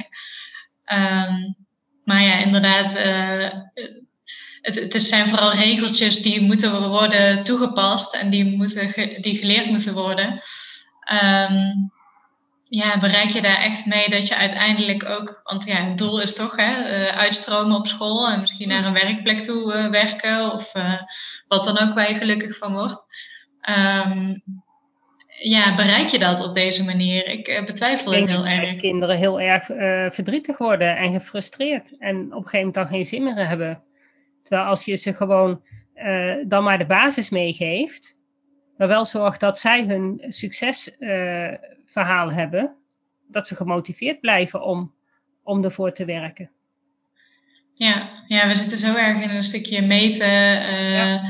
[0.86, 1.56] Um,
[2.04, 2.94] maar ja, inderdaad,
[4.62, 9.94] het, het zijn vooral regeltjes die moeten worden toegepast en die, moeten, die geleerd moeten
[9.94, 10.42] worden.
[11.50, 11.92] Um,
[12.68, 16.34] ja, bereik je daar echt mee dat je uiteindelijk ook, want ja, het doel is
[16.34, 20.76] toch hè, uh, uitstromen op school en misschien naar een werkplek toe uh, werken of
[20.76, 21.02] uh,
[21.48, 23.06] wat dan ook waar je gelukkig van wordt.
[23.70, 24.44] Um,
[25.28, 27.28] ja, bereik je dat op deze manier?
[27.28, 28.70] Ik betwijfel het heel erg.
[28.70, 29.66] Dat kinderen heel erg
[30.14, 33.84] verdrietig worden en gefrustreerd en op een gegeven moment dan geen zin meer hebben.
[34.44, 35.62] Terwijl als je ze gewoon
[36.48, 38.18] dan maar de basis meegeeft,
[38.78, 40.92] maar wel zorgt dat zij hun succes
[41.96, 42.76] verhaal hebben,
[43.28, 44.94] dat ze gemotiveerd blijven om,
[45.44, 46.50] om ervoor te werken.
[47.74, 50.62] Ja, ja, we zitten zo erg in een stukje meten.
[50.74, 51.24] Uh,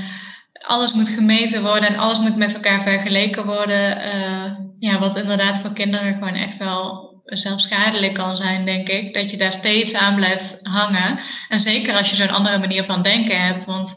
[0.68, 3.98] Alles moet gemeten worden en alles moet met elkaar vergeleken worden.
[3.98, 9.14] Uh, ja, wat inderdaad voor kinderen gewoon echt wel zelfs schadelijk kan zijn, denk ik.
[9.14, 11.20] Dat je daar steeds aan blijft hangen.
[11.50, 13.66] En zeker als je zo'n andere manier van denken hebt.
[13.66, 13.96] Want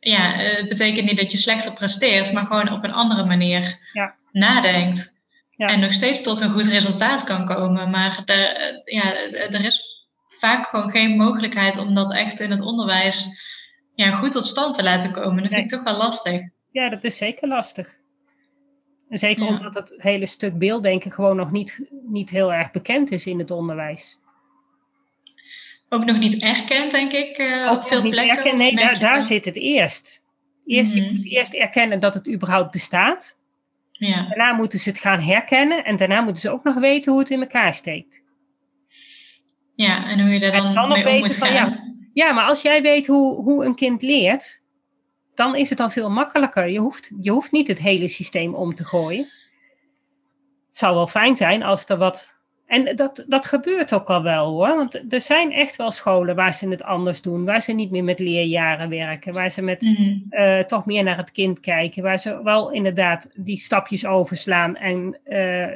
[0.00, 4.14] ja, het betekent niet dat je slechter presteert, maar gewoon op een andere manier ja.
[4.32, 5.16] nadenkt.
[5.66, 7.90] En nog steeds tot een goed resultaat kan komen.
[7.90, 13.28] Maar er, ja, er is vaak gewoon geen mogelijkheid om dat echt in het onderwijs
[13.94, 15.42] ja, goed tot stand te laten komen.
[15.42, 16.40] Dat vind ik toch wel lastig.
[16.70, 17.88] Ja, dat is zeker lastig.
[19.08, 23.38] Zeker omdat het hele stuk beelddenken gewoon nog niet, niet heel erg bekend is in
[23.38, 24.18] het onderwijs.
[25.88, 28.56] Ook nog niet erkend, denk ik, uh, op veel plekken?
[28.56, 30.22] nee, daar, daar zit het eerst.
[30.64, 31.14] Eerst, Je mhm.
[31.14, 33.37] moet eerst erkennen dat het überhaupt bestaat.
[33.98, 34.26] Ja.
[34.28, 37.30] Daarna moeten ze het gaan herkennen en daarna moeten ze ook nog weten hoe het
[37.30, 38.22] in elkaar steekt.
[39.74, 41.52] Ja, en hoe je daar dan, dan mee om moet gaan.
[41.52, 44.62] ja, ja, maar als jij weet hoe, hoe een kind leert,
[45.34, 46.68] dan is het al veel makkelijker.
[46.68, 49.28] Je hoeft, je hoeft niet het hele systeem om te gooien.
[50.66, 52.37] Het zou wel fijn zijn als er wat
[52.68, 54.76] en dat, dat gebeurt ook al wel hoor.
[54.76, 57.44] Want er zijn echt wel scholen waar ze het anders doen.
[57.44, 59.32] Waar ze niet meer met leerjaren werken.
[59.32, 60.14] Waar ze met, mhm.
[60.30, 62.02] eh, toch meer naar het kind kijken.
[62.02, 65.66] Waar ze wel inderdaad die stapjes overslaan en uh,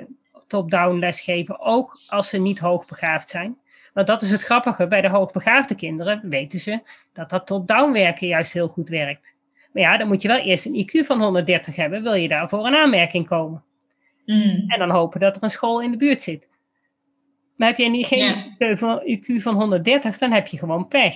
[0.46, 1.60] top-down lesgeven.
[1.60, 3.56] Ook als ze niet hoogbegaafd zijn.
[3.92, 4.86] Want dat is het grappige.
[4.86, 6.80] Bij de hoogbegaafde kinderen weten ze
[7.12, 9.34] dat dat top-down werken juist heel goed werkt.
[9.72, 12.02] Maar ja, dan moet je wel eerst een IQ van 130 hebben.
[12.02, 13.62] Wil je daarvoor een aanmerking komen.
[14.26, 14.70] Mhm.
[14.70, 16.50] En dan hopen dat er een school in de buurt zit.
[17.62, 18.56] Maar heb je niet geen
[19.04, 21.14] IQ van 130, dan heb je gewoon pech.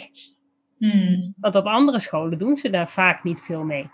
[0.79, 1.35] Hmm.
[1.41, 3.91] Want op andere scholen doen ze daar vaak niet veel mee.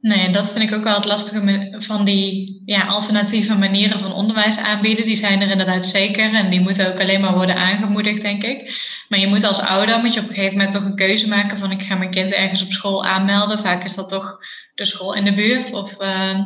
[0.00, 4.58] Nee, dat vind ik ook wel het lastige van die ja, alternatieve manieren van onderwijs
[4.58, 5.04] aanbieden.
[5.06, 8.82] Die zijn er inderdaad zeker en die moeten ook alleen maar worden aangemoedigd, denk ik.
[9.08, 11.58] Maar je moet als ouder moet je op een gegeven moment toch een keuze maken
[11.58, 13.58] van ik ga mijn kind ergens op school aanmelden.
[13.58, 14.38] Vaak is dat toch
[14.74, 15.72] de school in de buurt.
[15.72, 16.38] Of, uh,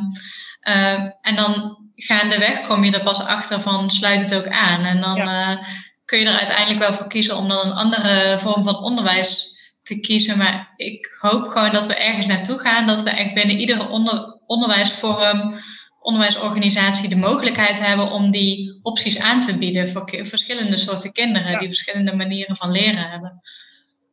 [0.63, 4.83] uh, en dan gaandeweg kom je er pas achter van sluit het ook aan.
[4.83, 5.57] En dan eh,
[6.05, 9.51] kun je er uiteindelijk wel voor kiezen om dan een andere vorm van onderwijs
[9.83, 10.37] te kiezen.
[10.37, 12.87] Maar ik hoop gewoon dat we ergens naartoe gaan.
[12.87, 15.59] Dat we echt binnen iedere onder, onderwijsvorm,
[16.01, 21.67] onderwijsorganisatie de mogelijkheid hebben om die opties aan te bieden voor verschillende soorten kinderen die
[21.67, 23.41] verschillende manieren van leren hebben.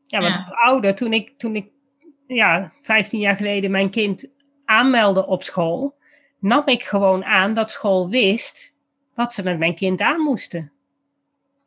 [0.04, 1.66] Ja, want het oude, toen ik, toen ik
[2.26, 4.30] ja, 15 jaar geleden mijn kind
[4.64, 5.98] aanmeldde op school,
[6.40, 8.74] nam ik gewoon aan dat school wist
[9.14, 10.72] wat ze met mijn kind aan moesten.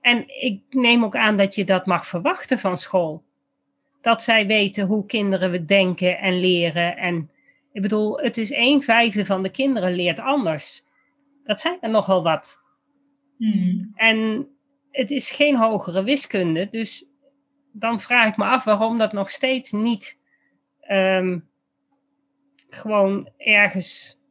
[0.02, 3.24] En ik neem ook aan dat je dat mag verwachten van school.
[4.02, 6.98] Dat zij weten hoe kinderen denken en leren.
[6.98, 7.30] En
[7.72, 10.84] ik bedoel, het is een vijfde van de kinderen leert anders.
[11.44, 12.62] Dat zijn er nogal wat.
[13.38, 13.92] Hmm.
[13.96, 14.48] En
[14.92, 16.70] het is geen hogere wiskunde.
[16.70, 17.06] Dus
[17.72, 20.20] dan vraag ik me af waarom dat nog steeds niet
[20.80, 21.40] ehm,
[22.70, 24.22] gewoon ergens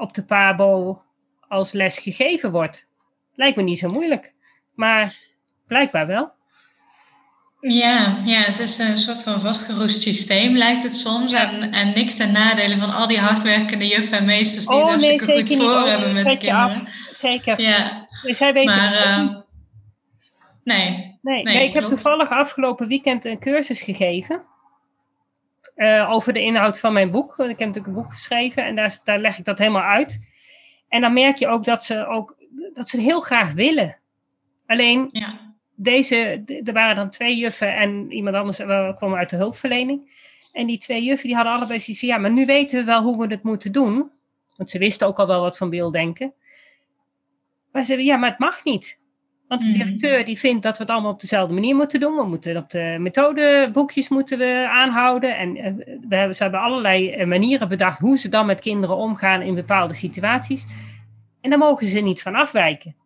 [0.00, 1.02] op de PABO
[1.48, 2.88] als les gegeven wordt.
[3.34, 4.34] Lijkt me niet zo moeilijk,
[4.74, 5.16] maar
[5.66, 6.32] blijkbaar wel.
[7.60, 11.32] Ja, ja, het is een soort van vastgeroest systeem, lijkt het soms.
[11.32, 14.98] En, en niks ten nadele van al die hardwerkende juffen en meesters die oh, er
[14.98, 16.64] nee, goed voor oh, hebben met de kinderen.
[16.64, 16.84] Af.
[17.10, 17.60] Zeker.
[17.60, 18.08] Ja.
[18.22, 18.56] Dus maar,
[19.06, 19.36] uh,
[20.64, 24.42] nee, nee, nee, ik heb toevallig afgelopen weekend een cursus gegeven.
[25.76, 27.32] Uh, over de inhoud van mijn boek.
[27.32, 30.28] Ik heb natuurlijk een boek geschreven en daar, daar leg ik dat helemaal uit.
[30.88, 32.36] En dan merk je ook dat ze, ook,
[32.74, 33.96] dat ze heel graag willen.
[34.66, 35.54] Alleen, ja.
[35.74, 38.56] deze, er waren dan twee juffen en iemand anders
[38.96, 40.18] kwam uit de hulpverlening.
[40.52, 43.02] En die twee juffen die hadden allebei zoiets van, ja, maar nu weten we wel
[43.02, 44.10] hoe we het moeten doen.
[44.56, 46.34] Want ze wisten ook al wel wat van beelddenken.
[47.72, 48.99] Maar ze zeiden, ja, maar het mag niet.
[49.50, 52.16] Want de directeur die vindt dat we het allemaal op dezelfde manier moeten doen.
[52.16, 55.36] We moeten op de methodeboekjes moeten we aanhouden.
[55.36, 55.52] En
[56.08, 59.94] we hebben, ze hebben allerlei manieren bedacht hoe ze dan met kinderen omgaan in bepaalde
[59.94, 60.66] situaties.
[61.40, 62.96] En daar mogen ze niet van afwijken.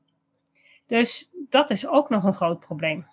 [0.87, 3.07] Dus dat is ook nog een groot probleem.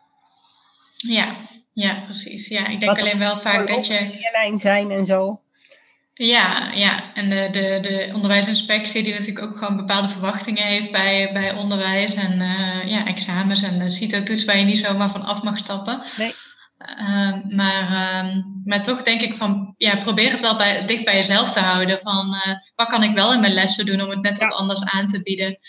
[0.96, 1.36] Ja,
[1.74, 2.48] ja precies.
[2.48, 3.94] Ja, ik denk alleen wel vaak dat je.
[3.94, 5.41] Leerlijn zijn en zo.
[6.25, 7.13] Ja, ja.
[7.13, 12.13] en de, de, de onderwijsinspectie die natuurlijk ook gewoon bepaalde verwachtingen heeft bij, bij onderwijs
[12.13, 16.01] en uh, ja, examens en de CITO-toets waar je niet zomaar van af mag stappen.
[16.17, 16.34] Nee.
[17.00, 21.15] Uh, maar, uh, maar toch denk ik van, ja, probeer het wel bij, dicht bij
[21.15, 22.00] jezelf te houden.
[22.02, 24.84] Van uh, wat kan ik wel in mijn lessen doen om het net wat anders
[24.84, 25.60] aan te bieden.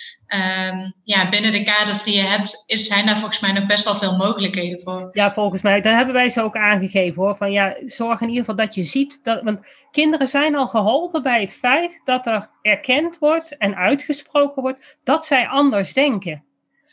[0.69, 3.85] Um, ja, binnen de kaders die je hebt, is, zijn daar volgens mij nog best
[3.85, 5.09] wel veel mogelijkheden voor.
[5.13, 5.81] Ja, volgens mij.
[5.81, 7.37] Daar hebben wij ze ook aangegeven hoor.
[7.37, 9.21] Van ja, zorg in ieder geval dat je ziet.
[9.23, 9.59] Dat, want
[9.91, 15.27] kinderen zijn al geholpen bij het feit dat er erkend wordt en uitgesproken wordt dat
[15.27, 16.45] zij anders denken.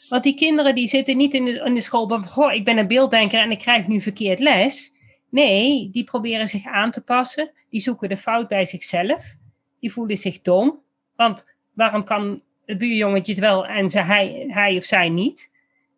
[0.09, 2.77] Want die kinderen die zitten niet in de, in de school van, goh, ik ben
[2.77, 4.93] een beelddenker en ik krijg nu verkeerd les.
[5.29, 7.51] Nee, die proberen zich aan te passen.
[7.69, 9.35] Die zoeken de fout bij zichzelf.
[9.79, 10.79] Die voelen zich dom.
[11.15, 15.49] Want waarom kan het buurjongetje het wel en ze, hij, hij of zij niet?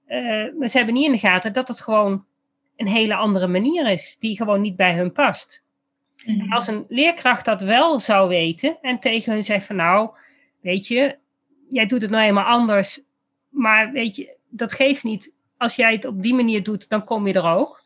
[0.08, 2.26] Uh, maar ze hebben niet in de gaten dat het gewoon
[2.78, 5.64] een hele andere manier is, die gewoon niet bij hun past.
[6.26, 6.54] Mhm.
[6.54, 10.10] Als een leerkracht dat wel zou weten en tegen hun zegt van nou,
[10.62, 11.18] weet je,
[11.70, 13.02] jij doet het nou eenmaal anders,
[13.52, 15.34] maar weet je, dat geeft niet.
[15.58, 17.84] Als jij het op die manier doet, dan kom je er ook.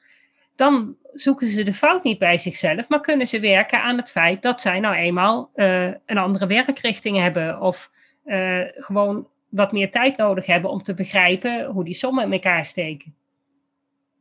[0.55, 4.41] Dan zoeken ze de fout niet bij zichzelf, maar kunnen ze werken aan het feit
[4.41, 7.61] dat zij nou eenmaal uh, een andere werkrichting hebben.
[7.61, 7.91] Of
[8.25, 12.65] uh, gewoon wat meer tijd nodig hebben om te begrijpen hoe die sommen in elkaar
[12.65, 13.15] steken.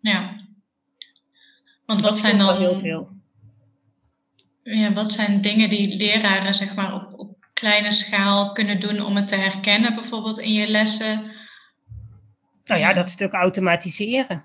[0.00, 0.40] Ja.
[1.86, 2.56] Want wat zijn dan.
[2.56, 3.08] Heel veel.
[4.62, 9.16] Ja, wat zijn dingen die leraren zeg maar op, op kleine schaal kunnen doen om
[9.16, 11.32] het te herkennen, bijvoorbeeld in je lessen?
[12.64, 14.44] Nou ja, dat stuk automatiseren.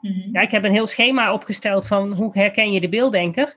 [0.00, 0.28] Mhm.
[0.32, 3.56] Ja, ik heb een heel schema opgesteld van hoe herken je de beelddenker.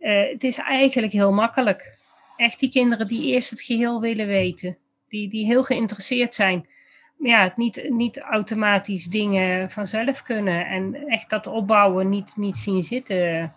[0.00, 1.98] Uh, het is eigenlijk heel makkelijk.
[2.36, 4.78] Echt die kinderen die eerst het geheel willen weten.
[5.08, 6.68] Die, die heel geïnteresseerd zijn.
[7.16, 10.66] Maar ja, het niet, niet automatisch dingen vanzelf kunnen.
[10.66, 13.52] En echt dat opbouwen niet, niet zien zitten.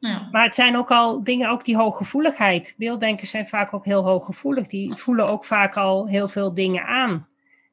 [0.00, 0.28] Ja.
[0.30, 2.74] Maar het zijn ook al dingen, ook die hooggevoeligheid.
[2.76, 4.66] Beelddenkers zijn vaak ook heel hooggevoelig.
[4.66, 7.26] Die voelen ook vaak al heel veel dingen aan.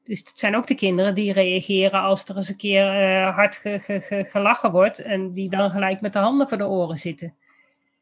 [0.04, 3.56] Dus het zijn ook de kinderen die reageren als er eens een keer uh, hard
[3.56, 7.34] ge, ge, gelachen wordt en die dan gelijk met de handen voor de oren zitten.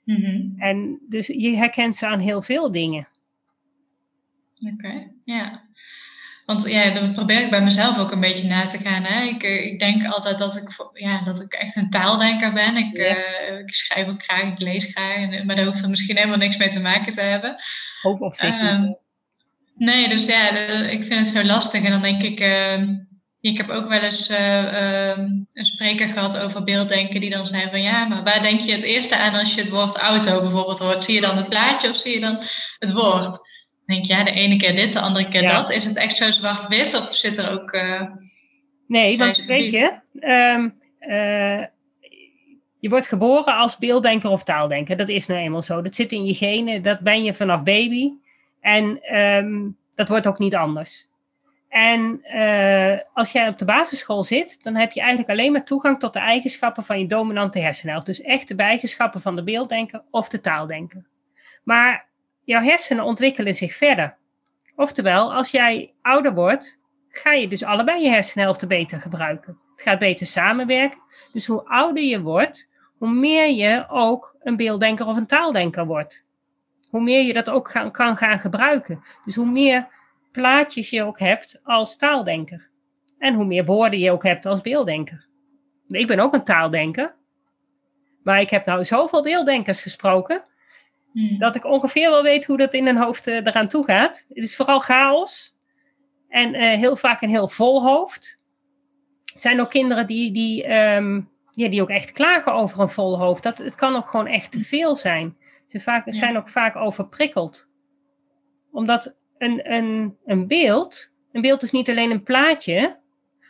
[0.03, 3.07] Mm En dus je herkent ze aan heel veel dingen.
[4.73, 5.67] Oké, ja.
[6.45, 9.03] Want ja, dan probeer ik bij mezelf ook een beetje na te gaan.
[9.03, 9.23] Hè.
[9.23, 12.77] Ik, eh, ik denk altijd dat ik, ja, dat ik echt een taaldenker ben.
[12.77, 15.15] Ik, uh, ik schrijf ook graag, ik lees graag.
[15.15, 17.55] En, maar daar hoeft er misschien helemaal niks mee te maken te hebben.
[18.01, 18.97] Hoop op zich niet.
[19.79, 20.49] Nee, dus ja,
[20.89, 21.83] ik vind het zo lastig.
[21.83, 22.81] En dan denk ik, uh,
[23.41, 25.17] ik heb ook wel eens uh,
[25.53, 28.83] een spreker gehad over beelddenken, die dan zei van ja, maar waar denk je het
[28.83, 31.03] eerste aan als je het woord auto bijvoorbeeld hoort?
[31.03, 32.43] Zie je dan het plaatje of zie je dan
[32.79, 33.31] het woord?
[33.31, 33.41] Dan
[33.85, 35.71] denk je, ja, de ene keer dit, de andere keer dat.
[35.71, 37.73] Is het echt zo zwart-wit of zit er ook.
[37.73, 38.01] Uh,
[38.87, 40.73] nee, want weet je, um,
[42.79, 44.97] je wordt geboren als beelddenker of taaldenker.
[44.97, 45.81] Dat is nou eenmaal zo.
[45.81, 48.11] Dat zit in je genen, dat ben je vanaf baby.
[48.61, 51.09] En um, dat wordt ook niet anders.
[51.69, 55.99] En uh, als jij op de basisschool zit, dan heb je eigenlijk alleen maar toegang
[55.99, 58.05] tot de eigenschappen van je dominante hersenhelft.
[58.05, 61.05] Dus echt de eigenschappen van de beelddenker of de taaldenker.
[61.63, 62.07] Maar
[62.43, 64.17] jouw hersenen ontwikkelen zich verder.
[64.75, 69.57] Oftewel, als jij ouder wordt, ga je dus allebei je hersenhelften beter gebruiken.
[69.75, 70.99] Het gaat beter samenwerken.
[71.31, 76.27] Dus hoe ouder je wordt, hoe meer je ook een beelddenker of een taaldenker wordt
[76.89, 79.03] hoe meer je dat ook gaan, kan gaan gebruiken.
[79.25, 79.87] Dus hoe meer
[80.31, 82.69] plaatjes je ook hebt als taaldenker.
[83.17, 85.27] En hoe meer woorden je ook hebt als beelddenker.
[85.87, 87.15] Ik ben ook een taaldenker.
[88.23, 90.43] Maar ik heb nou zoveel beelddenkers gesproken.
[91.11, 91.37] Hmm.
[91.37, 94.25] Dat ik ongeveer wel weet hoe dat in een hoofd uh, eraan toe gaat.
[94.27, 95.55] Het is vooral chaos.
[96.27, 98.39] En uh, heel vaak een heel vol hoofd.
[99.33, 103.19] Er zijn ook kinderen die, die, um, ja, die ook echt klagen over een vol
[103.19, 103.43] hoofd.
[103.43, 105.37] Dat, het kan ook gewoon echt te veel zijn.
[105.69, 107.67] Ze vaak, zijn ook vaak overprikkeld.
[108.71, 112.97] Omdat een, een, een beeld, een beeld is niet alleen een plaatje,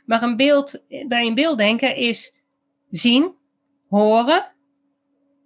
[0.05, 2.41] maar een beeld, bij een beeld denken is
[2.89, 3.33] zien,
[3.87, 4.51] horen,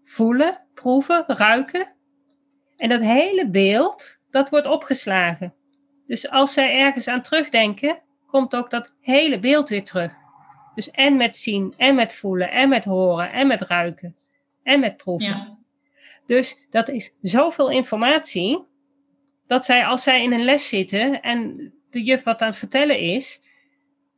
[0.03, 1.93] voelen, proeven, ruiken.
[2.77, 5.53] En dat hele beeld, dat wordt opgeslagen.
[6.07, 10.13] Dus als zij ergens aan terugdenken, komt ook dat hele beeld weer terug.
[10.75, 14.15] Dus en met zien, en met voelen, en met horen, en met ruiken,
[14.63, 15.27] en met proeven.
[15.27, 15.61] Ja.
[16.25, 18.65] Dus dat is zoveel informatie,
[19.47, 22.99] dat zij als zij in een les zitten en de juf wat aan het vertellen
[22.99, 23.41] is,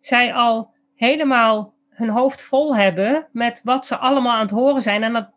[0.02, 5.04] zij al helemaal hun hoofd vol hebben met wat ze allemaal aan het horen zijn.
[5.04, 5.30] En dat,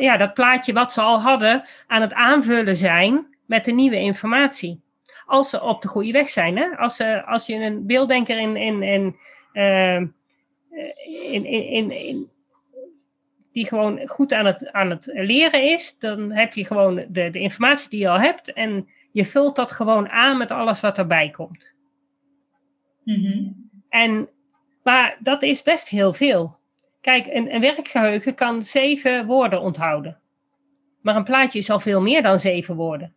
[0.00, 4.80] ja, dat plaatje wat ze al hadden aan het aanvullen zijn met de nieuwe informatie.
[5.26, 6.56] Als ze op de goede weg zijn.
[6.56, 6.76] Hè?
[6.76, 9.16] Als, ze, als je een beelddenker in, in, in,
[9.52, 10.00] uh,
[11.32, 12.30] in, in, in,
[13.56, 17.38] die gewoon goed aan het, aan het leren is, dan heb je gewoon de, de
[17.38, 21.30] informatie die je al hebt en je vult dat gewoon aan met alles wat erbij
[21.30, 21.74] komt.
[23.04, 24.28] Mm En
[24.82, 26.56] maar dat is best heel veel.
[27.00, 30.20] Kijk, een, een werkgeheugen kan zeven woorden onthouden.
[31.00, 33.14] Maar een plaatje is al veel meer dan zeven woorden.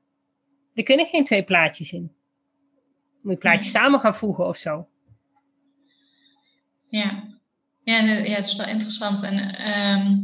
[0.74, 2.12] Er kunnen geen twee plaatjes in.
[3.22, 4.88] Moet je plaatjes samen gaan voegen of zo.
[6.88, 7.39] Ja,
[7.90, 9.22] ja, ja het is wel interessant.
[9.22, 10.18] En ehm,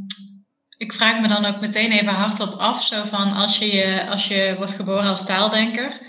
[0.78, 4.54] ik vraag me dan ook meteen even hardop af, zo van als je, als je
[4.58, 6.02] wordt geboren als taaldenker,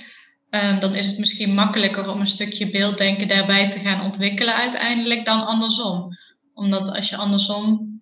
[0.50, 5.24] um, dan is het misschien makkelijker om een stukje beelddenken daarbij te gaan ontwikkelen uiteindelijk
[5.24, 6.09] dan andersom.
[6.54, 7.94] Omdat als je andersom,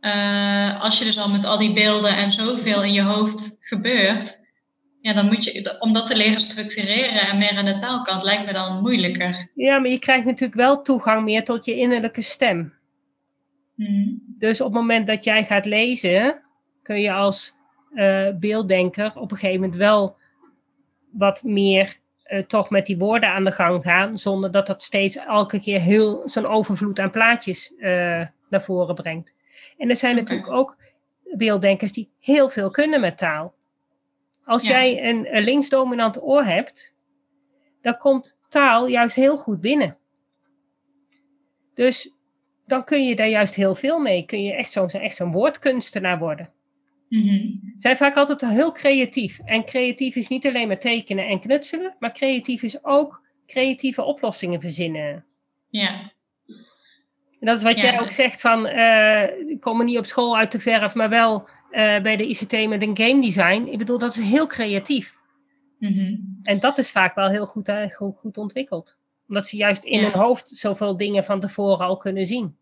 [0.00, 4.44] uh, als je dus al met al die beelden en zoveel in je hoofd gebeurt,
[5.00, 8.46] ja, dan moet je, om dat te leren structureren en meer aan de taalkant, lijkt
[8.46, 9.50] me dan moeilijker.
[9.54, 12.75] Ja, maar je krijgt natuurlijk wel toegang meer tot je innerlijke stem.
[13.76, 14.22] Hmm.
[14.26, 16.42] Dus op het moment dat jij gaat lezen,
[16.82, 17.54] kun je als
[17.92, 20.16] uh, beelddenker op een gegeven moment wel
[21.10, 21.96] wat meer
[22.26, 25.80] uh, toch met die woorden aan de gang gaan, zonder dat dat steeds elke keer
[25.80, 29.34] heel zo'n overvloed aan plaatjes uh, naar voren brengt.
[29.76, 30.22] En er zijn okay.
[30.22, 30.76] natuurlijk ook
[31.36, 33.54] beelddenkers die heel veel kunnen met taal.
[34.44, 34.68] Als ja.
[34.70, 36.94] jij een, een linksdominant oor hebt,
[37.82, 39.96] dan komt taal juist heel goed binnen.
[41.74, 42.15] Dus
[42.66, 44.24] dan kun je daar juist heel veel mee.
[44.24, 46.50] Kun je echt zo'n echt zo'n woordkunstenaar worden.
[47.08, 47.72] Mm-hmm.
[47.76, 49.40] Zijn vaak altijd heel creatief.
[49.44, 54.60] En creatief is niet alleen maar tekenen en knutselen, maar creatief is ook creatieve oplossingen
[54.60, 55.24] verzinnen.
[55.70, 56.12] Ja.
[57.40, 57.90] En dat is wat ja.
[57.90, 61.08] jij ook zegt van, uh, ik kom er niet op school uit de verf, maar
[61.08, 63.66] wel uh, bij de ICT met een game design.
[63.70, 65.16] Ik bedoel, dat is heel creatief.
[65.78, 66.38] Mm-hmm.
[66.42, 68.98] En dat is vaak wel heel goed, uh, goed, goed ontwikkeld.
[69.28, 70.04] Omdat ze juist in Ja.
[70.10, 72.56] hun hoofd zoveel dingen van tevoren al kunnen zien.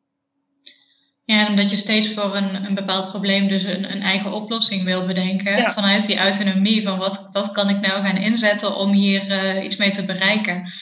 [1.25, 5.07] Ja, omdat je steeds voor een, een bepaald probleem dus een, een eigen oplossing wil
[5.07, 5.57] bedenken.
[5.57, 5.73] Ja.
[5.73, 9.77] Vanuit die autonomie van wat, wat kan ik nou gaan inzetten om hier uh, iets
[9.77, 10.73] mee te bereiken.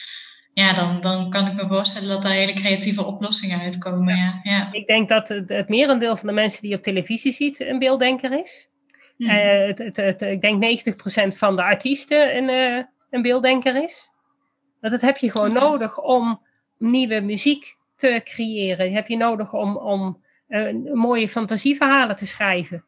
[0.53, 4.15] Ja, dan, dan kan ik me voorstellen dat daar hele creatieve oplossingen uitkomen.
[4.15, 4.39] Ja.
[4.43, 4.69] Ja.
[4.71, 7.79] Ik denk dat het, het merendeel van de mensen die je op televisie ziet een
[7.79, 8.67] beelddenker is.
[9.17, 9.23] Hm.
[9.23, 10.85] Uh, het, het, het, ik denk
[11.33, 14.09] 90% van de artiesten een, uh, een beelddenker is.
[14.83, 16.41] Dat, dat heb je gewoon nodig om
[16.77, 18.93] nieuwe muziek te creëren.
[18.93, 22.83] Heb je nodig om, om uh, mooie fantasieverhalen te schrijven.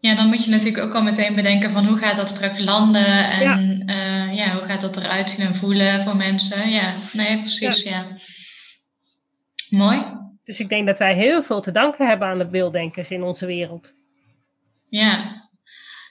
[0.00, 3.30] Ja, dan moet je natuurlijk ook al meteen bedenken van hoe gaat dat straks landen
[3.30, 6.70] en ja, uh, ja hoe gaat dat eruit zien en voelen voor mensen.
[6.70, 7.90] Ja, nee, precies, ja.
[7.90, 8.16] ja.
[9.70, 10.02] Mooi.
[10.44, 13.46] Dus ik denk dat wij heel veel te danken hebben aan de beelddenkers in onze
[13.46, 13.94] wereld.
[14.88, 15.47] Ja,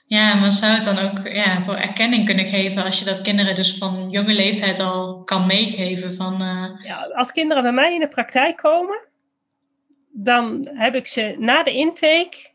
[0.08, 3.54] ja, maar zou het dan ook ja, voor erkenning kunnen geven als je dat kinderen
[3.54, 6.16] dus van jonge leeftijd al kan meegeven?
[6.16, 6.84] Van, uh...
[6.84, 9.00] ja, als kinderen bij mij in de praktijk komen,
[10.12, 12.50] dan heb ik ze na de intake,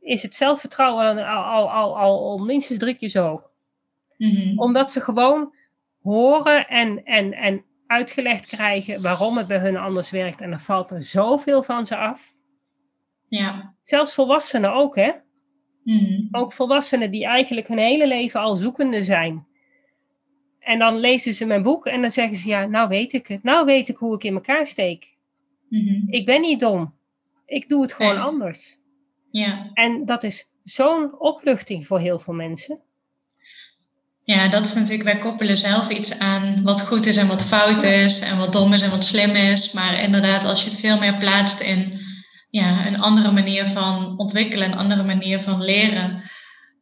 [0.00, 3.50] is het zelfvertrouwen al, al, al, al, al minstens drie keer zo hoog.
[4.16, 4.58] Mm-hmm.
[4.58, 5.54] Omdat ze gewoon
[6.02, 10.40] horen en, en, en uitgelegd krijgen waarom het bij hun anders werkt.
[10.40, 12.34] En er valt er zoveel van ze af.
[13.28, 13.74] Ja.
[13.82, 15.10] Zelfs volwassenen ook, hè?
[15.84, 16.28] Mm-hmm.
[16.30, 19.46] Ook volwassenen die eigenlijk hun hele leven al zoekende zijn.
[20.60, 23.42] En dan lezen ze mijn boek en dan zeggen ze, ja, nou weet ik het.
[23.42, 25.16] Nou weet ik hoe ik in elkaar steek.
[25.68, 26.06] Mm-hmm.
[26.10, 26.94] Ik ben niet dom.
[27.46, 28.22] Ik doe het gewoon Nee.
[28.22, 28.78] anders.
[29.30, 29.70] Ja.
[29.74, 32.80] En dat is zo'n opluchting voor heel veel mensen.
[34.24, 37.82] Ja, dat is natuurlijk, wij koppelen zelf iets aan wat goed is en wat fout
[37.82, 38.20] is.
[38.20, 39.72] En wat dom is en wat slim is.
[39.72, 41.99] Maar inderdaad, als je het veel meer plaatst in
[42.50, 46.30] ja, een andere manier van ontwikkelen, een andere manier van leren.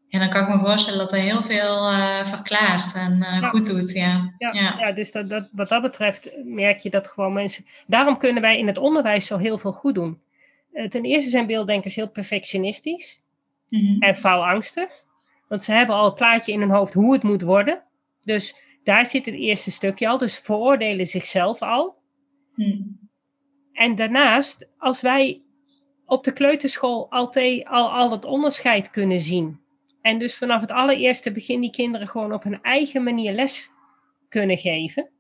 [0.09, 3.49] Ja, dan kan ik me voorstellen dat er heel veel uh, verklaart en uh, Ja.
[3.49, 3.91] goed doet.
[3.91, 4.75] Ja, Ja, ja.
[4.79, 4.93] ja.
[4.93, 7.65] dus dat, dat, wat dat betreft merk je dat gewoon mensen.
[7.87, 10.21] Daarom kunnen wij in het onderwijs zo heel veel goed doen.
[10.73, 13.21] Eh, ten eerste zijn beelddenkers heel perfectionistisch
[13.69, 14.03] Mhm.
[14.03, 14.91] en faalangstig.
[15.49, 17.83] Want ze hebben al het plaatje in hun hoofd hoe het moet worden.
[18.21, 20.19] Dus daar zit het eerste stukje al.
[20.19, 21.97] Dus veroordelen zichzelf al.
[22.55, 22.77] Hm.
[23.73, 25.41] En daarnaast, als wij
[26.09, 29.61] op de kleuterschool altijd al, al dat onderscheid kunnen zien.
[30.01, 33.71] En dus vanaf het allereerste begin die kinderen gewoon op hun eigen manier les
[34.29, 35.11] kunnen geven.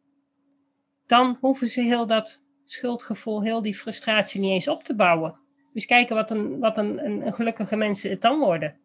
[1.06, 5.38] Dan hoeven ze heel dat schuldgevoel, heel die frustratie niet eens op te bouwen.
[5.72, 8.76] Dus kijken wat een, wat een, een, een gelukkige mensen het dan worden.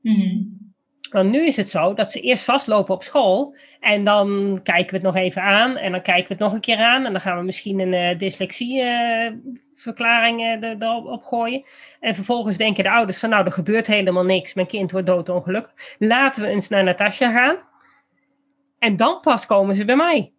[0.00, 0.44] Mhm.
[1.10, 4.96] Want nu is het zo dat ze eerst vastlopen op school en dan kijken we
[4.96, 7.20] het nog even aan en dan kijken we het nog een keer aan en dan
[7.20, 11.64] gaan we misschien een uh, dyslexieverklaring uh, erop gooien.
[12.00, 15.72] En vervolgens denken de ouders van nou, er gebeurt helemaal niks, mijn kind wordt doodongelukkig.
[15.98, 17.56] Laten we eens naar Natasja gaan.
[18.78, 20.32] En dan pas komen ze bij mij.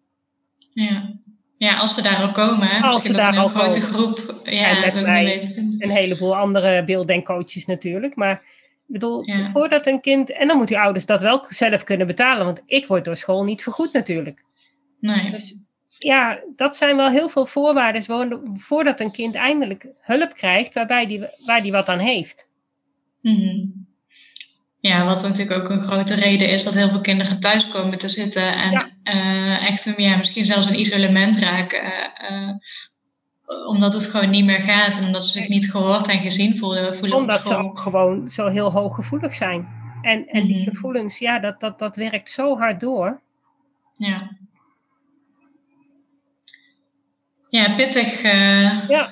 [0.70, 1.16] Ja.
[1.56, 2.82] Ja, als ze daar al komen.
[2.82, 3.94] Als ze daar al grote komen.
[3.94, 4.40] groep.
[4.44, 8.16] Ja, en met mij een heleboel andere beelddenkcoaches natuurlijk.
[8.16, 8.40] Maar ik
[8.86, 9.46] bedoel, Ja.
[9.46, 10.32] voordat een kind...
[10.32, 12.44] En dan moeten die ouders dat wel zelf kunnen betalen.
[12.44, 14.44] Want ik word door school niet vergoed natuurlijk.
[15.00, 15.30] Nee.
[15.30, 15.56] Dus
[15.98, 18.02] ja, dat zijn wel heel veel voorwaarden
[18.54, 22.48] voordat een kind eindelijk hulp krijgt waarbij die, waar die wat aan heeft.
[23.22, 23.64] Mhm.
[24.80, 28.08] Ja, wat natuurlijk ook een grote reden is dat heel veel kinderen thuis komen te
[28.08, 28.88] zitten en Ja.
[29.02, 31.82] eh, echt ja, misschien zelfs een isolement raken.
[31.82, 32.56] eh, eh,
[33.66, 37.12] omdat het gewoon niet meer gaat en omdat ze zich niet gehoord en gezien voelen.
[37.12, 39.68] Omdat ze ook gewoon zo heel hooggevoelig zijn.
[40.02, 40.64] En, en die Mhm.
[40.64, 43.20] gevoelens, ja, dat, dat, dat werkt zo hard door.
[43.96, 44.30] Ja.
[47.48, 48.22] Ja, pittig.
[48.22, 49.10] eh, Ja, ja.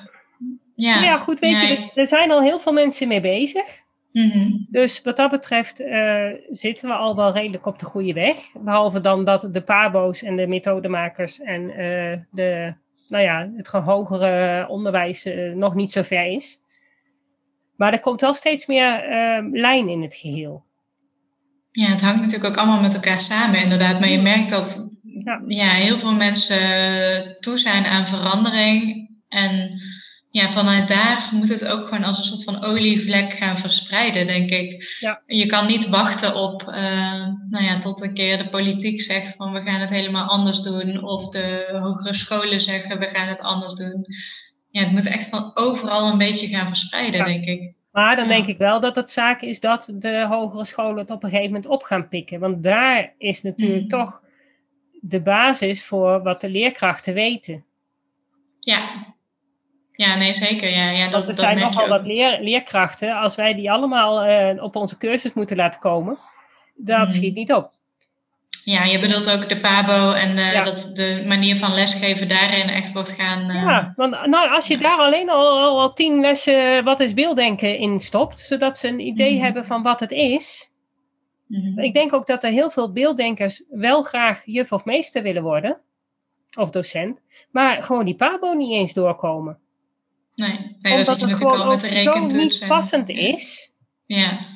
[0.75, 1.01] ja.
[1.03, 3.63] ja goed, weet je, er- zijn al heel veel mensen mee bezig.
[4.11, 4.49] mhm.
[4.69, 8.37] Dus wat dat betreft eh, zitten we al wel redelijk op de goede weg.
[8.59, 12.73] Behalve dan dat de pabo's en de methodemakers en eh, de,
[13.07, 16.59] nou ja, het gewoon hogere onderwijs nog niet zo ver is.
[17.75, 20.65] Maar er komt wel steeds meer eh, lijn in het geheel.
[21.71, 23.99] Ja, het hangt natuurlijk ook allemaal met elkaar samen, inderdaad.
[23.99, 24.86] Maar je merkt dat
[25.27, 25.41] Ja.
[25.47, 25.69] ja.
[25.73, 29.09] heel veel mensen toe zijn aan verandering.
[29.29, 29.81] En
[30.31, 34.49] ja, vanuit daar moet het ook gewoon als een soort van olievlek gaan verspreiden, denk
[34.49, 34.97] ik.
[34.99, 35.21] Ja.
[35.25, 39.51] Je kan niet wachten op, eh, nou ja, tot een keer de politiek zegt van
[39.53, 41.03] we gaan het helemaal anders doen.
[41.03, 44.05] Of de hogere scholen zeggen we gaan het anders doen.
[44.71, 47.25] Ja, het moet echt van overal een beetje gaan verspreiden, Ja.
[47.25, 47.73] denk ik.
[47.91, 51.23] Maar dan denk ik wel dat het zaak is dat de hogere scholen het op
[51.23, 52.39] een gegeven moment op gaan pikken.
[52.39, 54.01] Want daar is natuurlijk Mhm.
[54.01, 54.21] toch
[55.01, 57.65] de basis voor wat de leerkrachten weten.
[58.59, 58.89] Ja.
[59.91, 60.69] Ja, nee, zeker.
[60.69, 64.21] Ja, ja, dat, Want er dat zijn nogal wat leer, leerkrachten, als wij die allemaal
[64.21, 66.17] eh, op onze cursus moeten laten komen,
[66.75, 67.11] dat Mhm.
[67.11, 67.71] schiet niet op.
[68.63, 70.63] Ja, je bedoelt ook de PABO en eh, Ja.
[70.63, 73.49] dat de manier van lesgeven daarin echt wordt gaan.
[73.49, 74.79] eh, Ja, want nou, als je ja.
[74.79, 78.99] daar alleen al, al, al tien lessen wat is beelddenken in stopt, zodat ze een
[78.99, 79.43] idee Mhm.
[79.43, 80.69] hebben van wat het is.
[81.47, 81.79] Mhm.
[81.79, 85.79] Ik denk ook dat er heel veel beelddenkers wel graag juf of meester willen worden,
[86.57, 87.21] of docent,
[87.51, 89.59] maar gewoon die pabo niet eens doorkomen.
[90.35, 93.71] Nee, Omdat het gewoon ook zo niet en- passend is.
[94.05, 94.55] Ja,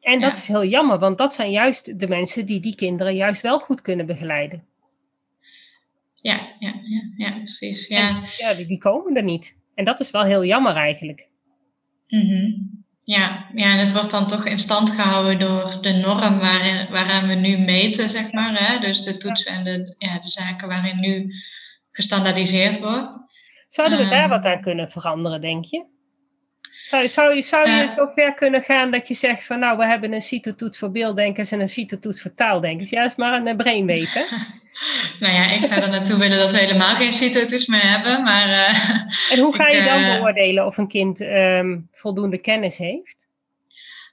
[0.00, 0.36] En dat Ja.
[0.36, 3.80] is heel jammer, want dat zijn juist de mensen die die kinderen juist wel goed
[3.82, 4.66] kunnen begeleiden.
[6.14, 7.86] ja, ja, ja, ja, precies.
[7.86, 8.08] Ja.
[8.08, 9.56] En, ja, die, die komen er niet.
[9.74, 11.28] En dat is wel heel jammer eigenlijk.
[12.08, 12.52] Mhm.
[13.06, 17.28] Ja, ja, en het wordt dan toch in stand gehouden door de norm waarin, waaraan
[17.28, 18.58] we nu meten, zeg maar.
[18.66, 18.78] Hè?
[18.78, 21.32] Dus de toetsen en de, ja, de zaken waarin nu
[21.92, 23.18] gestandaardiseerd wordt.
[23.68, 24.28] Zouden we daar Ehm.
[24.28, 25.84] wat aan kunnen veranderen, denk je?
[26.88, 27.88] Zou, zou, je- zou je Eh.
[27.88, 31.52] zo ver kunnen gaan dat je zegt van nou, we hebben een CITO-toets voor beelddenkers
[31.52, 32.90] en een CITO-toets voor taaldenkers?
[32.90, 34.24] Ja, dat is maar een brainwave, hè?
[35.20, 38.48] Nou ja, ik zou er naartoe willen dat we helemaal geen cito's meer hebben, maar...
[38.48, 42.78] eh, En hoe ga Ik, je dan eh, beoordelen of een kind ehm, voldoende kennis
[42.78, 43.28] heeft?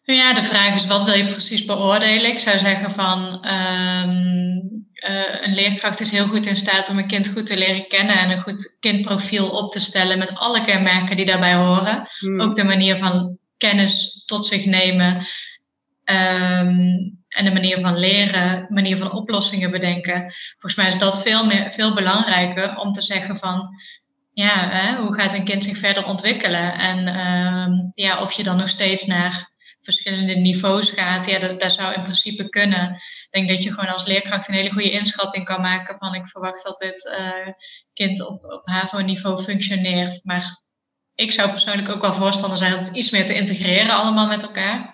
[0.05, 2.31] Nou ja, de vraag is wat wil je precies beoordelen?
[2.31, 4.59] Ik zou zeggen van ehm,
[4.93, 8.17] eh, een leerkracht is heel goed in staat om een kind goed te leren kennen
[8.17, 12.07] en een goed kindprofiel op te stellen met alle kenmerken die daarbij horen.
[12.19, 12.41] Hmm.
[12.41, 15.27] Ook de manier van kennis tot zich nemen
[16.03, 16.95] ehm,
[17.33, 20.33] en de manier van leren, manier van oplossingen bedenken.
[20.51, 23.69] Volgens mij is dat veel, meer, veel belangrijker om te zeggen van
[24.33, 26.73] ja, hè, hoe gaat een kind zich verder ontwikkelen?
[26.73, 31.73] En ehm, ja, of je dan nog steeds naar verschillende niveaus gaat, ja, dat, dat
[31.73, 32.91] zou in principe kunnen.
[32.93, 36.27] Ik denk dat je gewoon als leerkracht een hele goede inschatting kan maken van ik
[36.27, 37.53] verwacht dat dit eh,
[37.93, 40.19] kind op, op HAVO-niveau functioneert.
[40.23, 40.61] Maar
[41.15, 44.43] ik zou persoonlijk ook wel voorstander zijn om het iets meer te integreren allemaal met
[44.43, 44.93] elkaar.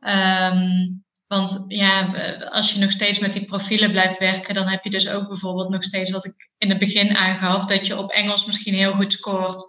[0.00, 0.88] Ehm,
[1.28, 2.12] want ja,
[2.50, 5.68] als je nog steeds met die profielen blijft werken, dan heb je dus ook bijvoorbeeld
[5.68, 9.12] nog steeds wat ik in het begin aangaf, dat je op Engels misschien heel goed
[9.12, 9.64] scoort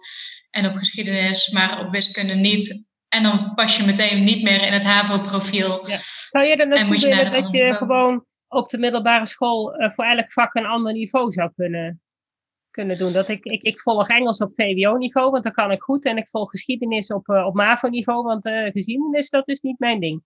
[0.50, 2.84] en op geschiedenis, maar op wiskunde niet.
[3.08, 5.86] En dan pas je meteen niet meer in het HAVO-profiel.
[6.28, 7.74] Zou je je naar willen dat je niveau.
[7.74, 12.02] gewoon op de middelbare school eh, voor elk vak een ander niveau zou kunnen,
[12.70, 13.12] kunnen doen?
[13.12, 16.04] Dat ik, ik, ik volg Engels op VWO-niveau, want dat kan ik goed.
[16.04, 20.00] En ik volg geschiedenis op, eh, op MAVO-niveau, want eh, geschiedenis, dat is niet mijn
[20.00, 20.22] ding.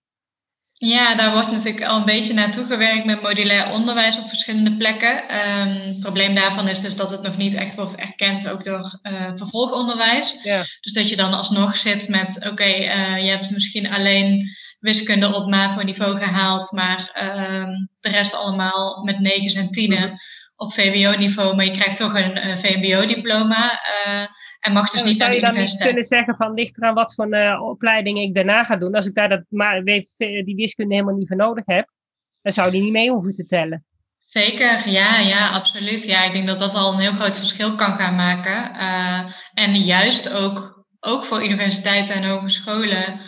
[0.77, 5.27] Ja, daar wordt natuurlijk al een beetje naartoe gewerkt met modulair onderwijs op verschillende plekken.
[5.27, 8.99] Ehm, het probleem daarvan is dus dat het nog niet echt wordt erkend, ook door
[9.01, 10.37] eh, vervolgonderwijs.
[10.43, 10.63] Ja.
[10.81, 15.49] Dus dat je dan alsnog zit met, oké, eh, je hebt misschien alleen wiskunde op
[15.49, 20.15] MAVO-niveau gehaald, maar ehm, de rest allemaal met negens en tienen mhm.
[20.55, 21.55] op VWO-niveau.
[21.55, 23.79] Maar je krijgt toch een VMBO-diploma
[24.65, 25.49] en mag dus niet aan de universiteit.
[25.49, 28.63] Zou je dan niet kunnen zeggen van ligt eraan wat voor uh, opleiding ik daarna
[28.63, 28.95] ga doen.
[28.95, 31.89] Als ik daar dat, maar, die wiskunde helemaal niet voor nodig heb,
[32.41, 33.85] dan zou die niet mee hoeven te tellen.
[34.19, 36.05] Zeker, ja, ja, absoluut.
[36.05, 38.75] Ja, ik denk dat dat al een heel groot verschil kan gaan maken.
[38.75, 43.21] Uh, en juist ook, ook voor universiteiten en hogescholen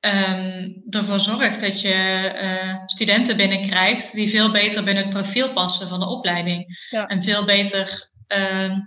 [0.00, 5.88] um, ervoor zorgt dat je uh, studenten binnenkrijgt die veel beter binnen het profiel passen
[5.88, 6.86] van de opleiding.
[6.90, 7.06] Ja.
[7.06, 8.10] En veel beter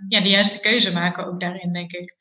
[0.08, 2.16] ja, de juiste keuze maken ook daarin, denk ik.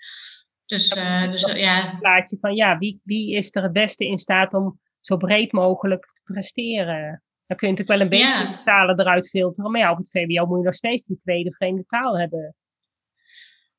[0.65, 1.91] Dus, uh, dus ja.
[1.91, 5.51] Een plaatje van ja, wie, wie is er het beste in staat om zo breed
[5.51, 7.23] mogelijk te presteren?
[7.47, 8.61] Dan kun je natuurlijk wel een beetje ja.
[8.63, 9.71] talen eruit filteren.
[9.71, 12.55] Maar ja, op het VWO moet je nog steeds die tweede vreemde taal hebben.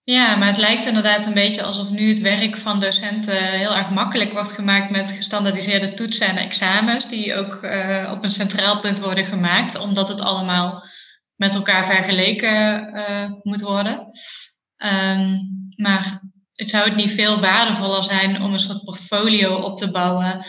[0.02, 3.90] Ja, maar het lijkt inderdaad een beetje alsof nu het werk van docenten heel erg
[3.90, 9.00] makkelijk wordt gemaakt met gestandaardiseerde toetsen en examens, die ook uh, op een centraal punt
[9.00, 10.84] worden gemaakt, omdat het allemaal
[11.36, 14.08] met elkaar vergeleken uh, moet worden.
[14.76, 16.22] Um, maar
[16.52, 20.46] het zou het niet veel waardevoller zijn om een soort portfolio op te bouwen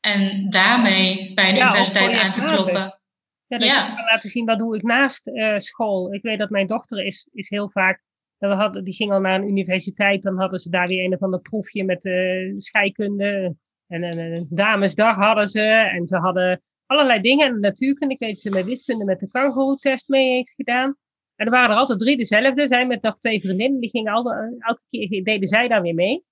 [0.00, 3.00] en daarmee bij de universiteit aan te kloppen.
[3.46, 3.86] Ja, dat ja.
[3.86, 6.14] je kan laten zien wat doe ik naast uh, school.
[6.14, 8.02] Ik weet dat mijn dochter is, is heel vaak,
[8.38, 11.22] we hadden, die ging al naar een universiteit, dan hadden ze daar weer een of
[11.22, 13.56] ander proefje met uh, scheikunde.
[13.86, 15.62] En een damesdag hadden ze.
[15.62, 16.60] En ze hadden
[16.90, 17.46] allerlei dingen.
[17.46, 20.96] En natuurkunde, ik weet ze met wiskunde met de kangoeroe-test mee heeft gedaan.
[21.36, 22.68] En er waren er altijd drie dezelfde.
[22.68, 26.24] Zij met nog twee vriendinnen, die gingen al, elke keer deden zij daar weer mee.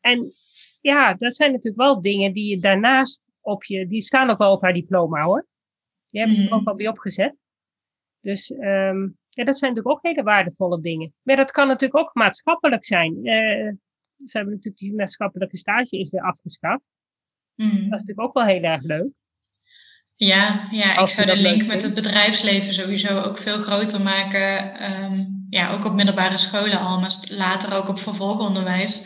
[0.00, 0.32] En
[0.80, 4.52] ja, dat zijn natuurlijk wel dingen die je daarnaast op je, die staan ook wel
[4.52, 5.46] op haar diploma hoor.
[6.10, 6.64] Die hebben ze er ook mhm.
[6.64, 7.36] wel bij opgezet.
[8.20, 11.14] Dus um, ja, dat zijn natuurlijk ook hele waardevolle dingen.
[11.22, 13.16] Maar dat kan natuurlijk ook maatschappelijk zijn.
[13.16, 13.72] Uh,
[14.24, 16.84] ze hebben natuurlijk die maatschappelijke stage is weer afgeschaft.
[17.54, 17.68] Mm.
[17.68, 19.08] Dat is natuurlijk ook wel heel erg leuk.
[20.16, 24.82] Ja, ja ik zou de link met het bedrijfsleven sowieso ook veel groter maken.
[24.92, 29.00] Um, ja, ook op middelbare scholen al, maar later ook op vervolgonderwijs.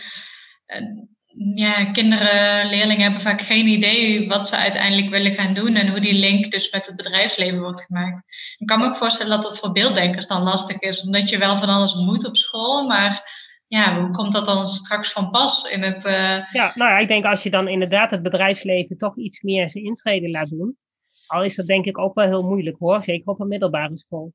[0.66, 1.08] Uh,
[1.54, 6.00] ja, kinderen, leerlingen hebben vaak geen idee wat ze uiteindelijk willen gaan doen en hoe
[6.00, 8.22] die link dus met het bedrijfsleven wordt gemaakt.
[8.58, 11.56] Ik kan me ook voorstellen dat dat voor beelddenkers dan lastig is, omdat je wel
[11.56, 15.82] van alles moet op school, maar ja, hoe komt dat dan straks van pas in
[15.82, 16.04] het...
[16.04, 16.52] Uh...
[16.52, 19.84] Ja, nou ja, ik denk als je dan inderdaad het bedrijfsleven toch iets meer zijn
[19.84, 20.76] intrede laat doen,
[21.30, 24.32] al is dat denk ik ook wel heel moeilijk hoor, zeker op een middelbare school.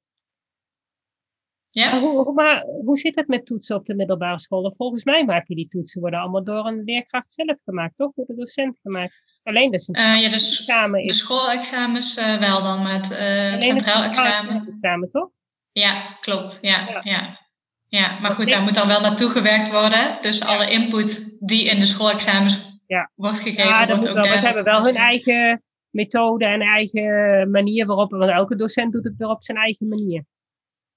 [1.69, 1.91] Ja.
[1.91, 4.73] Maar hoe, maar hoe zit het met toetsen op de middelbare school?
[4.77, 8.11] Volgens mij maken die toetsen worden allemaal door een leerkracht zelf gemaakt, toch?
[8.13, 9.39] Door de docent gemaakt.
[9.43, 11.07] Alleen de centraal uh, ja, de, examen is.
[11.07, 14.67] De schoolexamens uh, wel dan met uh, centraal examen.
[14.67, 15.29] examen, toch?
[15.71, 16.57] Ja, klopt.
[16.61, 17.01] Ja, ja.
[17.03, 17.39] ja.
[17.87, 18.19] ja.
[18.19, 20.17] maar goed, daar moet dan wel naartoe gewerkt worden.
[20.21, 23.11] Dus alle input die in de schoolexamens ja.
[23.15, 25.63] wordt gegeven, ja, wordt ook wel, maar ze hebben wel hun eigen
[25.95, 30.23] methode en eigen manier waarop, want elke docent doet het weer op zijn eigen manier.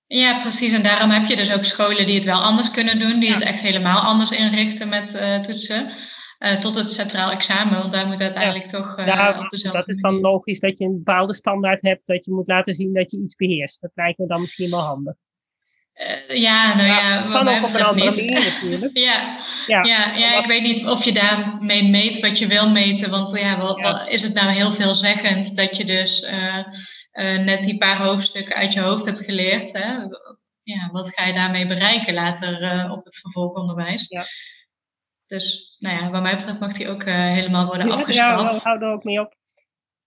[0.07, 0.73] Ja, precies.
[0.73, 3.43] En daarom heb je dus ook scholen die het wel anders kunnen doen, die het
[3.43, 5.93] echt helemaal anders inrichten met uh, toetsen.
[6.39, 9.97] Uh, tot het centraal examen, want daar moet uiteindelijk toch uh, op dezelfde Dat is
[9.97, 13.19] dan logisch dat je een bepaalde standaard hebt, dat je moet laten zien dat je
[13.23, 13.81] iets beheerst.
[13.81, 15.15] Dat lijkt me dan misschien wel handig.
[16.29, 18.99] ja, nou ja, ja kan ook op een andere manier natuurlijk.
[19.09, 19.39] ja,
[19.69, 23.39] ja, ja, ja, ik weet niet of je daarmee meet wat je wil meten, want
[23.39, 26.65] ja, wat, wat is het nou heel veelzeggend dat je dus uh,
[27.45, 29.73] net die paar hoofdstukken uit je hoofd hebt geleerd.
[29.73, 29.93] Hè?
[30.63, 34.09] Ja, wat ga je daarmee bereiken later uh, op het vervolgonderwijs?
[34.09, 34.25] Ja.
[35.27, 38.41] Dus nou ja, wat mij betreft mag die ook helemaal worden afgeschaft.
[38.43, 39.37] Ja, we houden er ook mee op.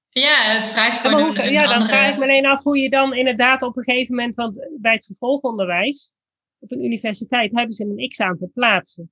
[0.09, 3.13] Ja, het vraagt gewoon een, Ja, dan vraag ik me alleen af hoe je dan
[3.13, 4.35] inderdaad op een gegeven moment...
[4.35, 6.11] Want bij het vervolgonderwijs
[6.59, 9.11] op een universiteit hebben ze een x-aantal plaatsen.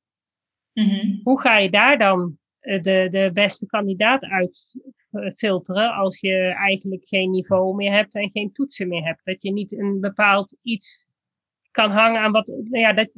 [0.79, 1.19] Mm -hmm.
[1.23, 4.75] Hoe ga je daar dan de, de beste kandidaat uit
[5.35, 9.21] filteren als je eigenlijk geen niveau meer hebt en geen toetsen meer hebt.
[9.23, 11.05] Dat je niet een bepaald iets
[11.71, 12.47] kan hangen aan wat.
[12.47, 13.09] Nou ja, dat,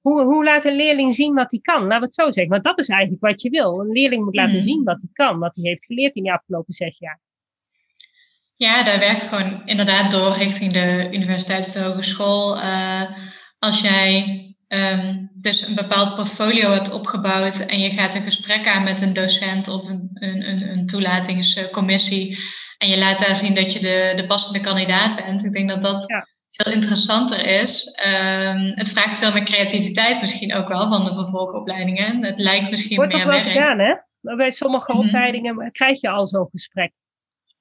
[0.00, 1.82] hoe, hoe laat een leerling zien wat hij kan?
[1.82, 2.48] Laten we het zo zeggen.
[2.48, 3.80] Want dat is eigenlijk wat je wil.
[3.80, 4.64] Een leerling moet laten mhm.
[4.64, 7.20] zien wat hij kan, wat hij heeft geleerd in de afgelopen zes jaar.
[8.56, 12.56] Ja, daar werkt gewoon inderdaad door richting de universiteit of de hogeschool.
[12.56, 13.10] Uh,
[13.58, 18.84] als jij Um, dus een bepaald portfolio hebt opgebouwd en je gaat een gesprek aan
[18.84, 22.38] met een docent of een, een, een toelatingscommissie
[22.78, 25.44] en je laat daar zien dat je de, de passende kandidaat bent.
[25.44, 26.06] Ik denk dat dat
[26.50, 28.00] veel interessanter is.
[28.06, 32.24] Um, het vraagt veel meer creativiteit misschien ook wel van de vervolgopleidingen.
[32.24, 33.42] Het lijkt misschien Wordt meer werk.
[33.42, 34.36] Wordt wel gedaan hè?
[34.36, 35.06] Bij sommige mhm.
[35.06, 36.92] opleidingen krijg je al zo'n gesprek.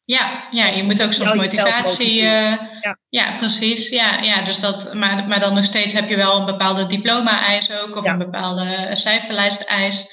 [0.09, 2.15] Ja, ja, je moet ook soms motivatie.
[2.15, 2.97] Uh, ja.
[3.09, 3.37] ja.
[3.37, 3.89] precies.
[3.89, 7.71] Ja, ja, dus dat, maar, maar dan nog steeds heb je wel een bepaalde diploma-eis
[7.71, 10.05] ook, of een bepaalde cijferlijst-eis.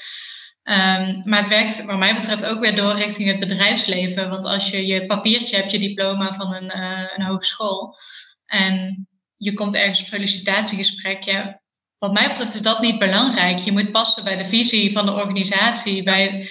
[0.63, 4.29] Ehm, maar het werkt wat mij betreft ook weer door richting het bedrijfsleven.
[4.29, 7.95] Want als je je papiertje hebt, je diploma van een, uh, een hogeschool.
[8.45, 11.23] En je komt ergens op sollicitatiegesprek.
[11.23, 11.61] Ja,
[11.97, 13.59] wat mij betreft is dat niet belangrijk.
[13.59, 16.03] Je moet passen bij de visie van de organisatie.
[16.03, 16.49] Bij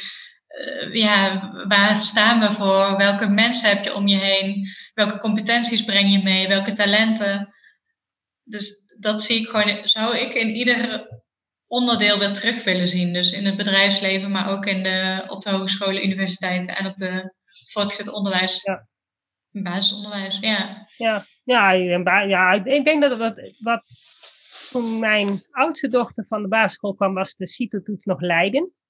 [0.92, 2.96] ja, waar staan we voor?
[2.96, 4.68] Welke mensen heb je om je heen?
[4.94, 6.48] Welke competenties breng je mee?
[6.48, 7.54] Welke talenten?
[8.42, 11.08] Dus dat zie ik gewoon, zou ik in ieder
[11.66, 13.12] onderdeel weer terug willen zien.
[13.12, 17.10] Dus in het bedrijfsleven, maar ook in de, op de hogescholen, universiteiten en op de,
[17.44, 18.62] het voortgezet onderwijs.
[18.62, 18.86] Ja.
[19.50, 20.88] Basisonderwijs, ja.
[20.96, 21.70] Ja, ja,
[22.22, 23.82] ja ik denk dat wat, wat
[24.70, 28.86] toen mijn oudste dochter van de basisschool kwam, was de CITO-toets nog leidend.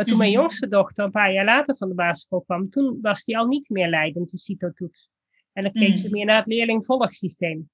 [0.00, 0.40] Maar toen mijn mhm.
[0.40, 3.68] jongste dochter een paar jaar later van de basisschool kwam, toen was die al niet
[3.68, 5.10] meer leidend, de CITO-toets.
[5.52, 6.16] En dan keek ze mhm.
[6.16, 7.70] meer naar het leerlingvolgsysteem.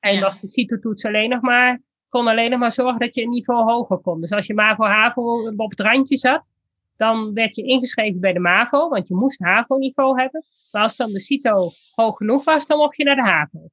[0.00, 3.30] En was de CITO-toets alleen nog maar kon alleen nog maar zorgen dat je een
[3.30, 4.20] niveau hoger kon.
[4.20, 6.50] Dus als je MAVO-HAVO op het randje zat,
[6.96, 10.44] dan werd je ingeschreven bij de MAVO, want je moest HAVO-niveau hebben.
[10.70, 13.68] Maar als dan de CITO hoog genoeg was, dan mocht je naar de HAVO.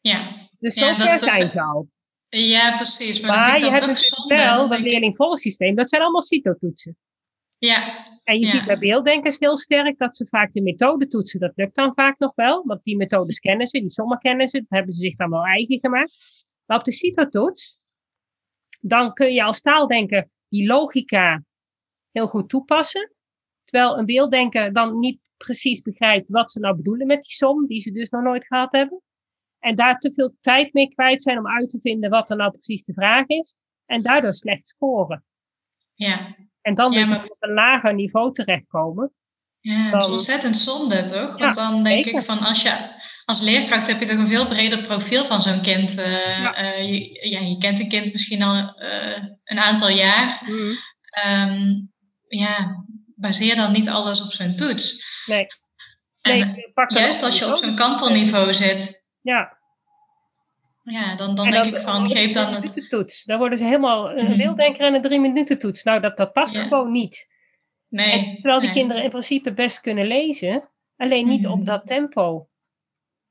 [0.00, 0.48] Ja.
[0.58, 1.88] Dus zo ver zijn ze al.
[2.30, 3.20] Ja, precies.
[3.20, 6.96] Maar, maar je hebt dus wel dat leerlingvolgsysteem, dat zijn allemaal CITO-toetsen.
[7.58, 8.06] Ja.
[8.24, 11.40] En je ziet bij beelddenkers heel sterk dat ze vaak de methode toetsen.
[11.40, 14.58] Dat lukt dan vaak nog wel, want die methodes kennen ze, die sommen kennen ze,
[14.58, 16.12] dat hebben ze zich dan wel eigen gemaakt.
[16.66, 17.78] Maar op de CITO-toets,
[18.80, 21.44] dan kun je als taaldenker die logica
[22.10, 23.14] heel goed toepassen.
[23.64, 27.80] Terwijl een beelddenker dan niet precies begrijpt wat ze nou bedoelen met die som, die
[27.80, 29.02] ze dus nog nooit gehad hebben.
[29.60, 32.50] En daar te veel tijd mee kwijt zijn om uit te vinden wat er nou
[32.50, 33.54] precies de vraag is.
[33.86, 35.24] En daardoor slecht scoren.
[35.94, 36.36] Ja.
[36.60, 39.12] En dan dus op een lager niveau terechtkomen.
[39.60, 41.38] Ja, dat is ontzettend zonde, toch?
[41.38, 44.82] Want dan denk ik van als je als leerkracht heb je toch een veel breder
[44.82, 45.98] profiel van zo'n kind.
[45.98, 46.62] Uh, ja.
[46.62, 50.42] Uh, je, ja, je kent een kind misschien al uh, een aantal jaar.
[50.46, 50.76] Mm.
[51.26, 51.92] Um,
[52.28, 52.84] ja,
[53.16, 55.04] baseer dan niet alles op zo'n toets.
[55.26, 55.46] Nee.
[56.22, 58.99] nee en juist als je op zo'n kantelniveau zit.
[59.20, 59.58] Ja.
[60.82, 62.54] Ja, dan, dan, denk ik van, geef dan...
[62.54, 62.90] Een het...
[62.90, 63.24] toets.
[63.24, 64.36] Dan worden ze helemaal een mm.
[64.36, 65.82] beelddenker en een drie minuten toets.
[65.82, 67.28] Nou, dat, dat past gewoon niet.
[67.88, 68.12] Nee.
[68.12, 71.64] En terwijl die kinderen in principe best kunnen lezen, alleen niet op mm.
[71.64, 72.48] dat tempo.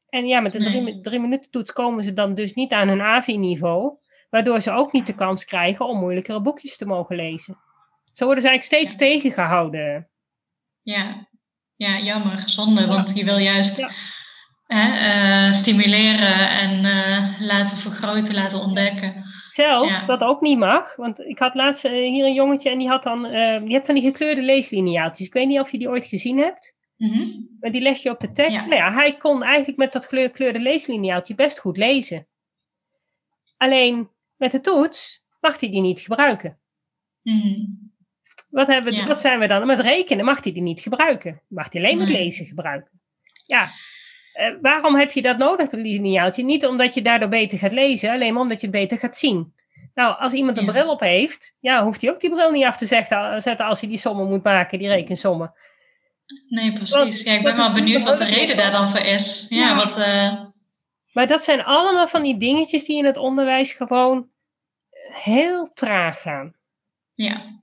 [0.09, 3.01] En ja, met de drie, drie minuten toets komen ze dan dus niet aan hun
[3.01, 3.97] AVI-niveau,
[4.29, 7.57] waardoor ze ook niet de kans krijgen om moeilijkere boekjes te mogen lezen.
[8.13, 10.09] Zo worden ze eigenlijk steeds tegengehouden.
[10.81, 11.27] Ja.
[11.75, 13.85] ja, jammer, zonde, want je wil juist
[14.73, 19.23] hè, uh, stimuleren en uh, laten vergroten, laten ontdekken.
[19.49, 22.87] Zelfs dat ook niet mag, want ik had laatst uh, hier een jongetje en die
[22.87, 23.23] had dan,
[23.63, 25.27] die hebt van die gekleurde leeslineaaltjes.
[25.27, 26.77] Ik weet niet of je die ooit gezien hebt.
[26.97, 28.63] Mm Maar die leg je op de tekst.
[28.63, 28.67] Ja.
[28.67, 32.27] Nou ja, hij kon eigenlijk met dat gekleurde leeslineaaltje best goed lezen.
[33.57, 36.59] Alleen met de toets mag hij die niet gebruiken.
[37.21, 37.89] Mm
[38.49, 39.07] wat, hebben, ja.
[39.07, 39.65] wat zijn we dan?
[39.65, 41.41] Met rekenen mag hij die niet gebruiken.
[41.47, 43.01] Mag hij alleen met lezen gebruiken.
[43.45, 43.71] Ja, uh,
[44.61, 46.43] waarom heb je dat nodig, dat lineaaltje?
[46.43, 49.53] Niet omdat je daardoor beter gaat lezen, alleen maar omdat je het beter gaat zien.
[49.93, 52.77] Nou, als iemand een bril op heeft, ja, hoeft hij ook die bril niet af
[52.77, 55.53] te zetten als hij die sommen moet maken, die rekensommen.
[56.49, 57.23] Nee, precies.
[57.23, 59.45] Ja, ik ben wel benieuwd wat de reden daar dan voor is.
[59.49, 60.41] Ja, Wat, uh...
[61.11, 64.29] Maar dat zijn allemaal van die dingetjes die in het onderwijs gewoon
[65.11, 66.55] heel traag gaan.
[67.13, 67.61] Ja.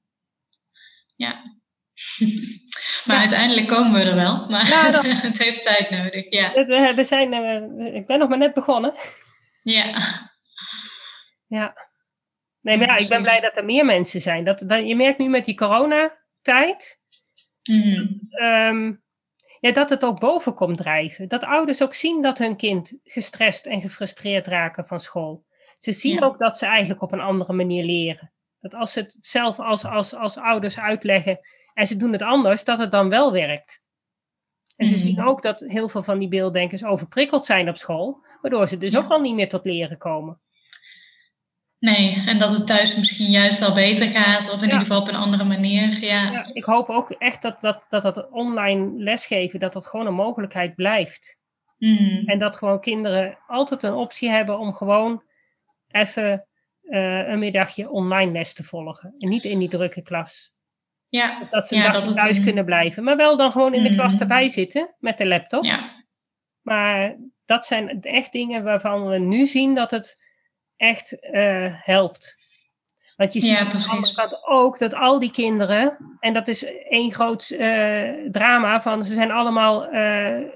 [1.17, 1.56] Ja.
[3.05, 4.47] maar uiteindelijk komen we er wel.
[4.49, 6.31] Maar nou, het heeft tijd nodig.
[6.31, 6.53] Ja.
[6.53, 8.95] We, we zijn, uh, ik ben nog maar net begonnen.
[9.63, 10.03] Ja.
[11.47, 11.85] Ja.
[12.61, 14.45] Nee, maar ja, ik ben blij dat er meer mensen zijn.
[14.45, 17.05] Dat, dat, je merkt nu met die coronatijd
[17.67, 18.09] Mm.
[18.31, 18.95] Ehm,
[19.61, 21.29] ja, dat het ook boven komt drijven.
[21.29, 25.45] Dat ouders ook zien dat hun kind gestrest en gefrustreerd raken van school.
[25.79, 28.33] Ze zien ook dat ze eigenlijk op een andere manier leren.
[28.61, 31.39] Dat als ze het zelf als, als, als ouders uitleggen
[31.77, 33.81] en ze doen het anders, dat het dan wel werkt.
[34.77, 34.99] En ze mm.
[34.99, 38.97] zien ook dat heel veel van die beelddenkers overprikkeld zijn op school, waardoor ze dus
[38.97, 40.41] ook al niet meer tot leren komen.
[41.79, 45.09] Nee, en dat het thuis misschien juist al beter gaat, of in ieder geval op
[45.09, 46.05] een andere manier.
[46.05, 46.31] Ja.
[46.31, 50.15] ja ik hoop ook echt dat dat, dat dat online lesgeven, dat dat gewoon een
[50.15, 51.39] mogelijkheid blijft.
[51.79, 52.23] Mm.
[52.27, 55.23] En dat gewoon kinderen altijd een optie hebben om gewoon
[55.89, 56.47] even
[56.83, 59.15] uh, een middagje online les te volgen.
[59.19, 60.55] En niet in die drukke klas.
[61.09, 61.41] Ja.
[61.43, 63.05] Of dat ze een ja, dagje thuis kunnen blijven.
[63.05, 64.21] Maar wel dan gewoon in de klas mm.
[64.21, 65.65] erbij zitten met de laptop.
[65.65, 66.05] Ja.
[66.63, 70.25] Maar dat zijn echt dingen waarvan we nu zien dat het
[70.77, 72.45] echt uh, helpt.
[73.17, 73.73] Want je ziet ja,
[74.15, 79.15] aan ook dat al die kinderen, en dat is één groot uh, drama van ze
[79.15, 80.53] zijn allemaal uh,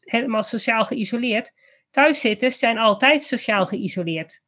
[0.00, 1.52] helemaal sociaal geïsoleerd.
[1.90, 4.42] Thuiszitters zijn altijd sociaal geïsoleerd.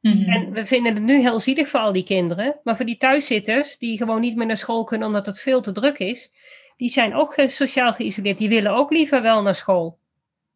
[0.00, 0.30] Mhm.
[0.30, 2.60] En we vinden het nu heel zielig voor al die kinderen.
[2.62, 5.72] Maar voor die thuiszitters, die gewoon niet meer naar school kunnen omdat het veel te
[5.72, 6.30] druk is,
[6.76, 8.38] die zijn ook sociaal geïsoleerd.
[8.38, 9.98] Die willen ook liever wel naar school.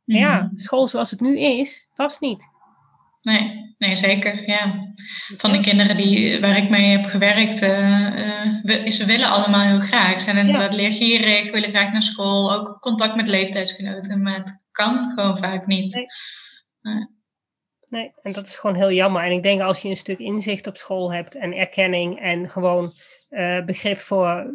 [0.05, 0.57] Ja, mhm.
[0.57, 2.51] school zoals het nu is, past niet.
[3.23, 4.49] Nee, nee, zeker.
[4.49, 4.95] Ja.
[5.37, 10.13] Van de kinderen die, waar ik mee heb gewerkt, uh, ze willen allemaal heel graag.
[10.13, 10.81] Ze zijn inderdaad ja.
[10.81, 15.95] leergierig, willen graag naar school, ook contact met leeftijdsgenoten, maar het kan gewoon vaak niet.
[16.81, 17.07] Nee.
[17.93, 18.13] Nee.
[18.23, 19.23] en dat is gewoon heel jammer.
[19.23, 22.95] En ik denk als je een stuk inzicht op school hebt en erkenning en gewoon
[23.31, 24.55] uh, begrip voor,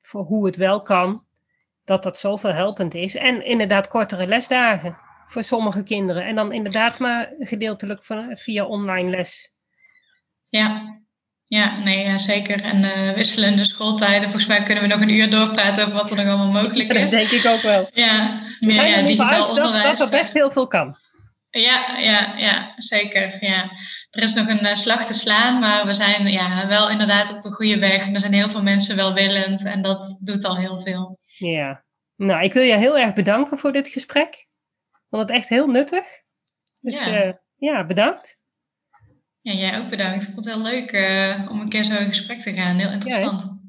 [0.00, 1.24] voor hoe het wel kan,
[1.84, 3.14] dat dat zoveel helpend is.
[3.16, 4.96] En inderdaad kortere lesdagen
[5.26, 6.24] voor sommige kinderen.
[6.24, 9.52] En dan inderdaad maar gedeeltelijk van, via online les.
[10.48, 11.00] Ja,
[11.44, 12.62] ja, nee, ja, zeker.
[12.62, 14.22] En uh, wisselende schooltijden.
[14.22, 17.00] Volgens mij kunnen we nog een uur doorpraten over wat er nog allemaal mogelijk is.
[17.00, 17.90] dat denk ik ook wel.
[17.92, 19.82] Ja, meer ja, digitaal onderwijs.
[19.82, 20.96] Dat, dat er best heel veel kan.
[21.60, 23.44] Ja, ja, ja, zeker.
[23.44, 23.70] Ja.
[24.10, 27.44] Er is nog een uh, slag te slaan, maar we zijn ja, wel inderdaad op
[27.44, 28.12] een goede weg.
[28.12, 31.18] Er zijn heel veel mensen welwillend en dat doet al heel veel.
[31.38, 31.84] Ja,
[32.16, 34.50] nou, ik wil je heel erg bedanken voor dit gesprek
[35.12, 36.06] vond het echt heel nuttig.
[36.80, 38.38] Dus ja, uh, ja bedankt.
[39.40, 40.26] Ja, jij ook bedankt.
[40.26, 42.78] Ik vond het heel leuk uh, om een keer zo in gesprek te gaan.
[42.78, 43.60] Heel interessant.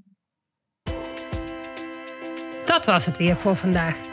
[0.83, 4.12] Ja, dat was het weer voor vandaag.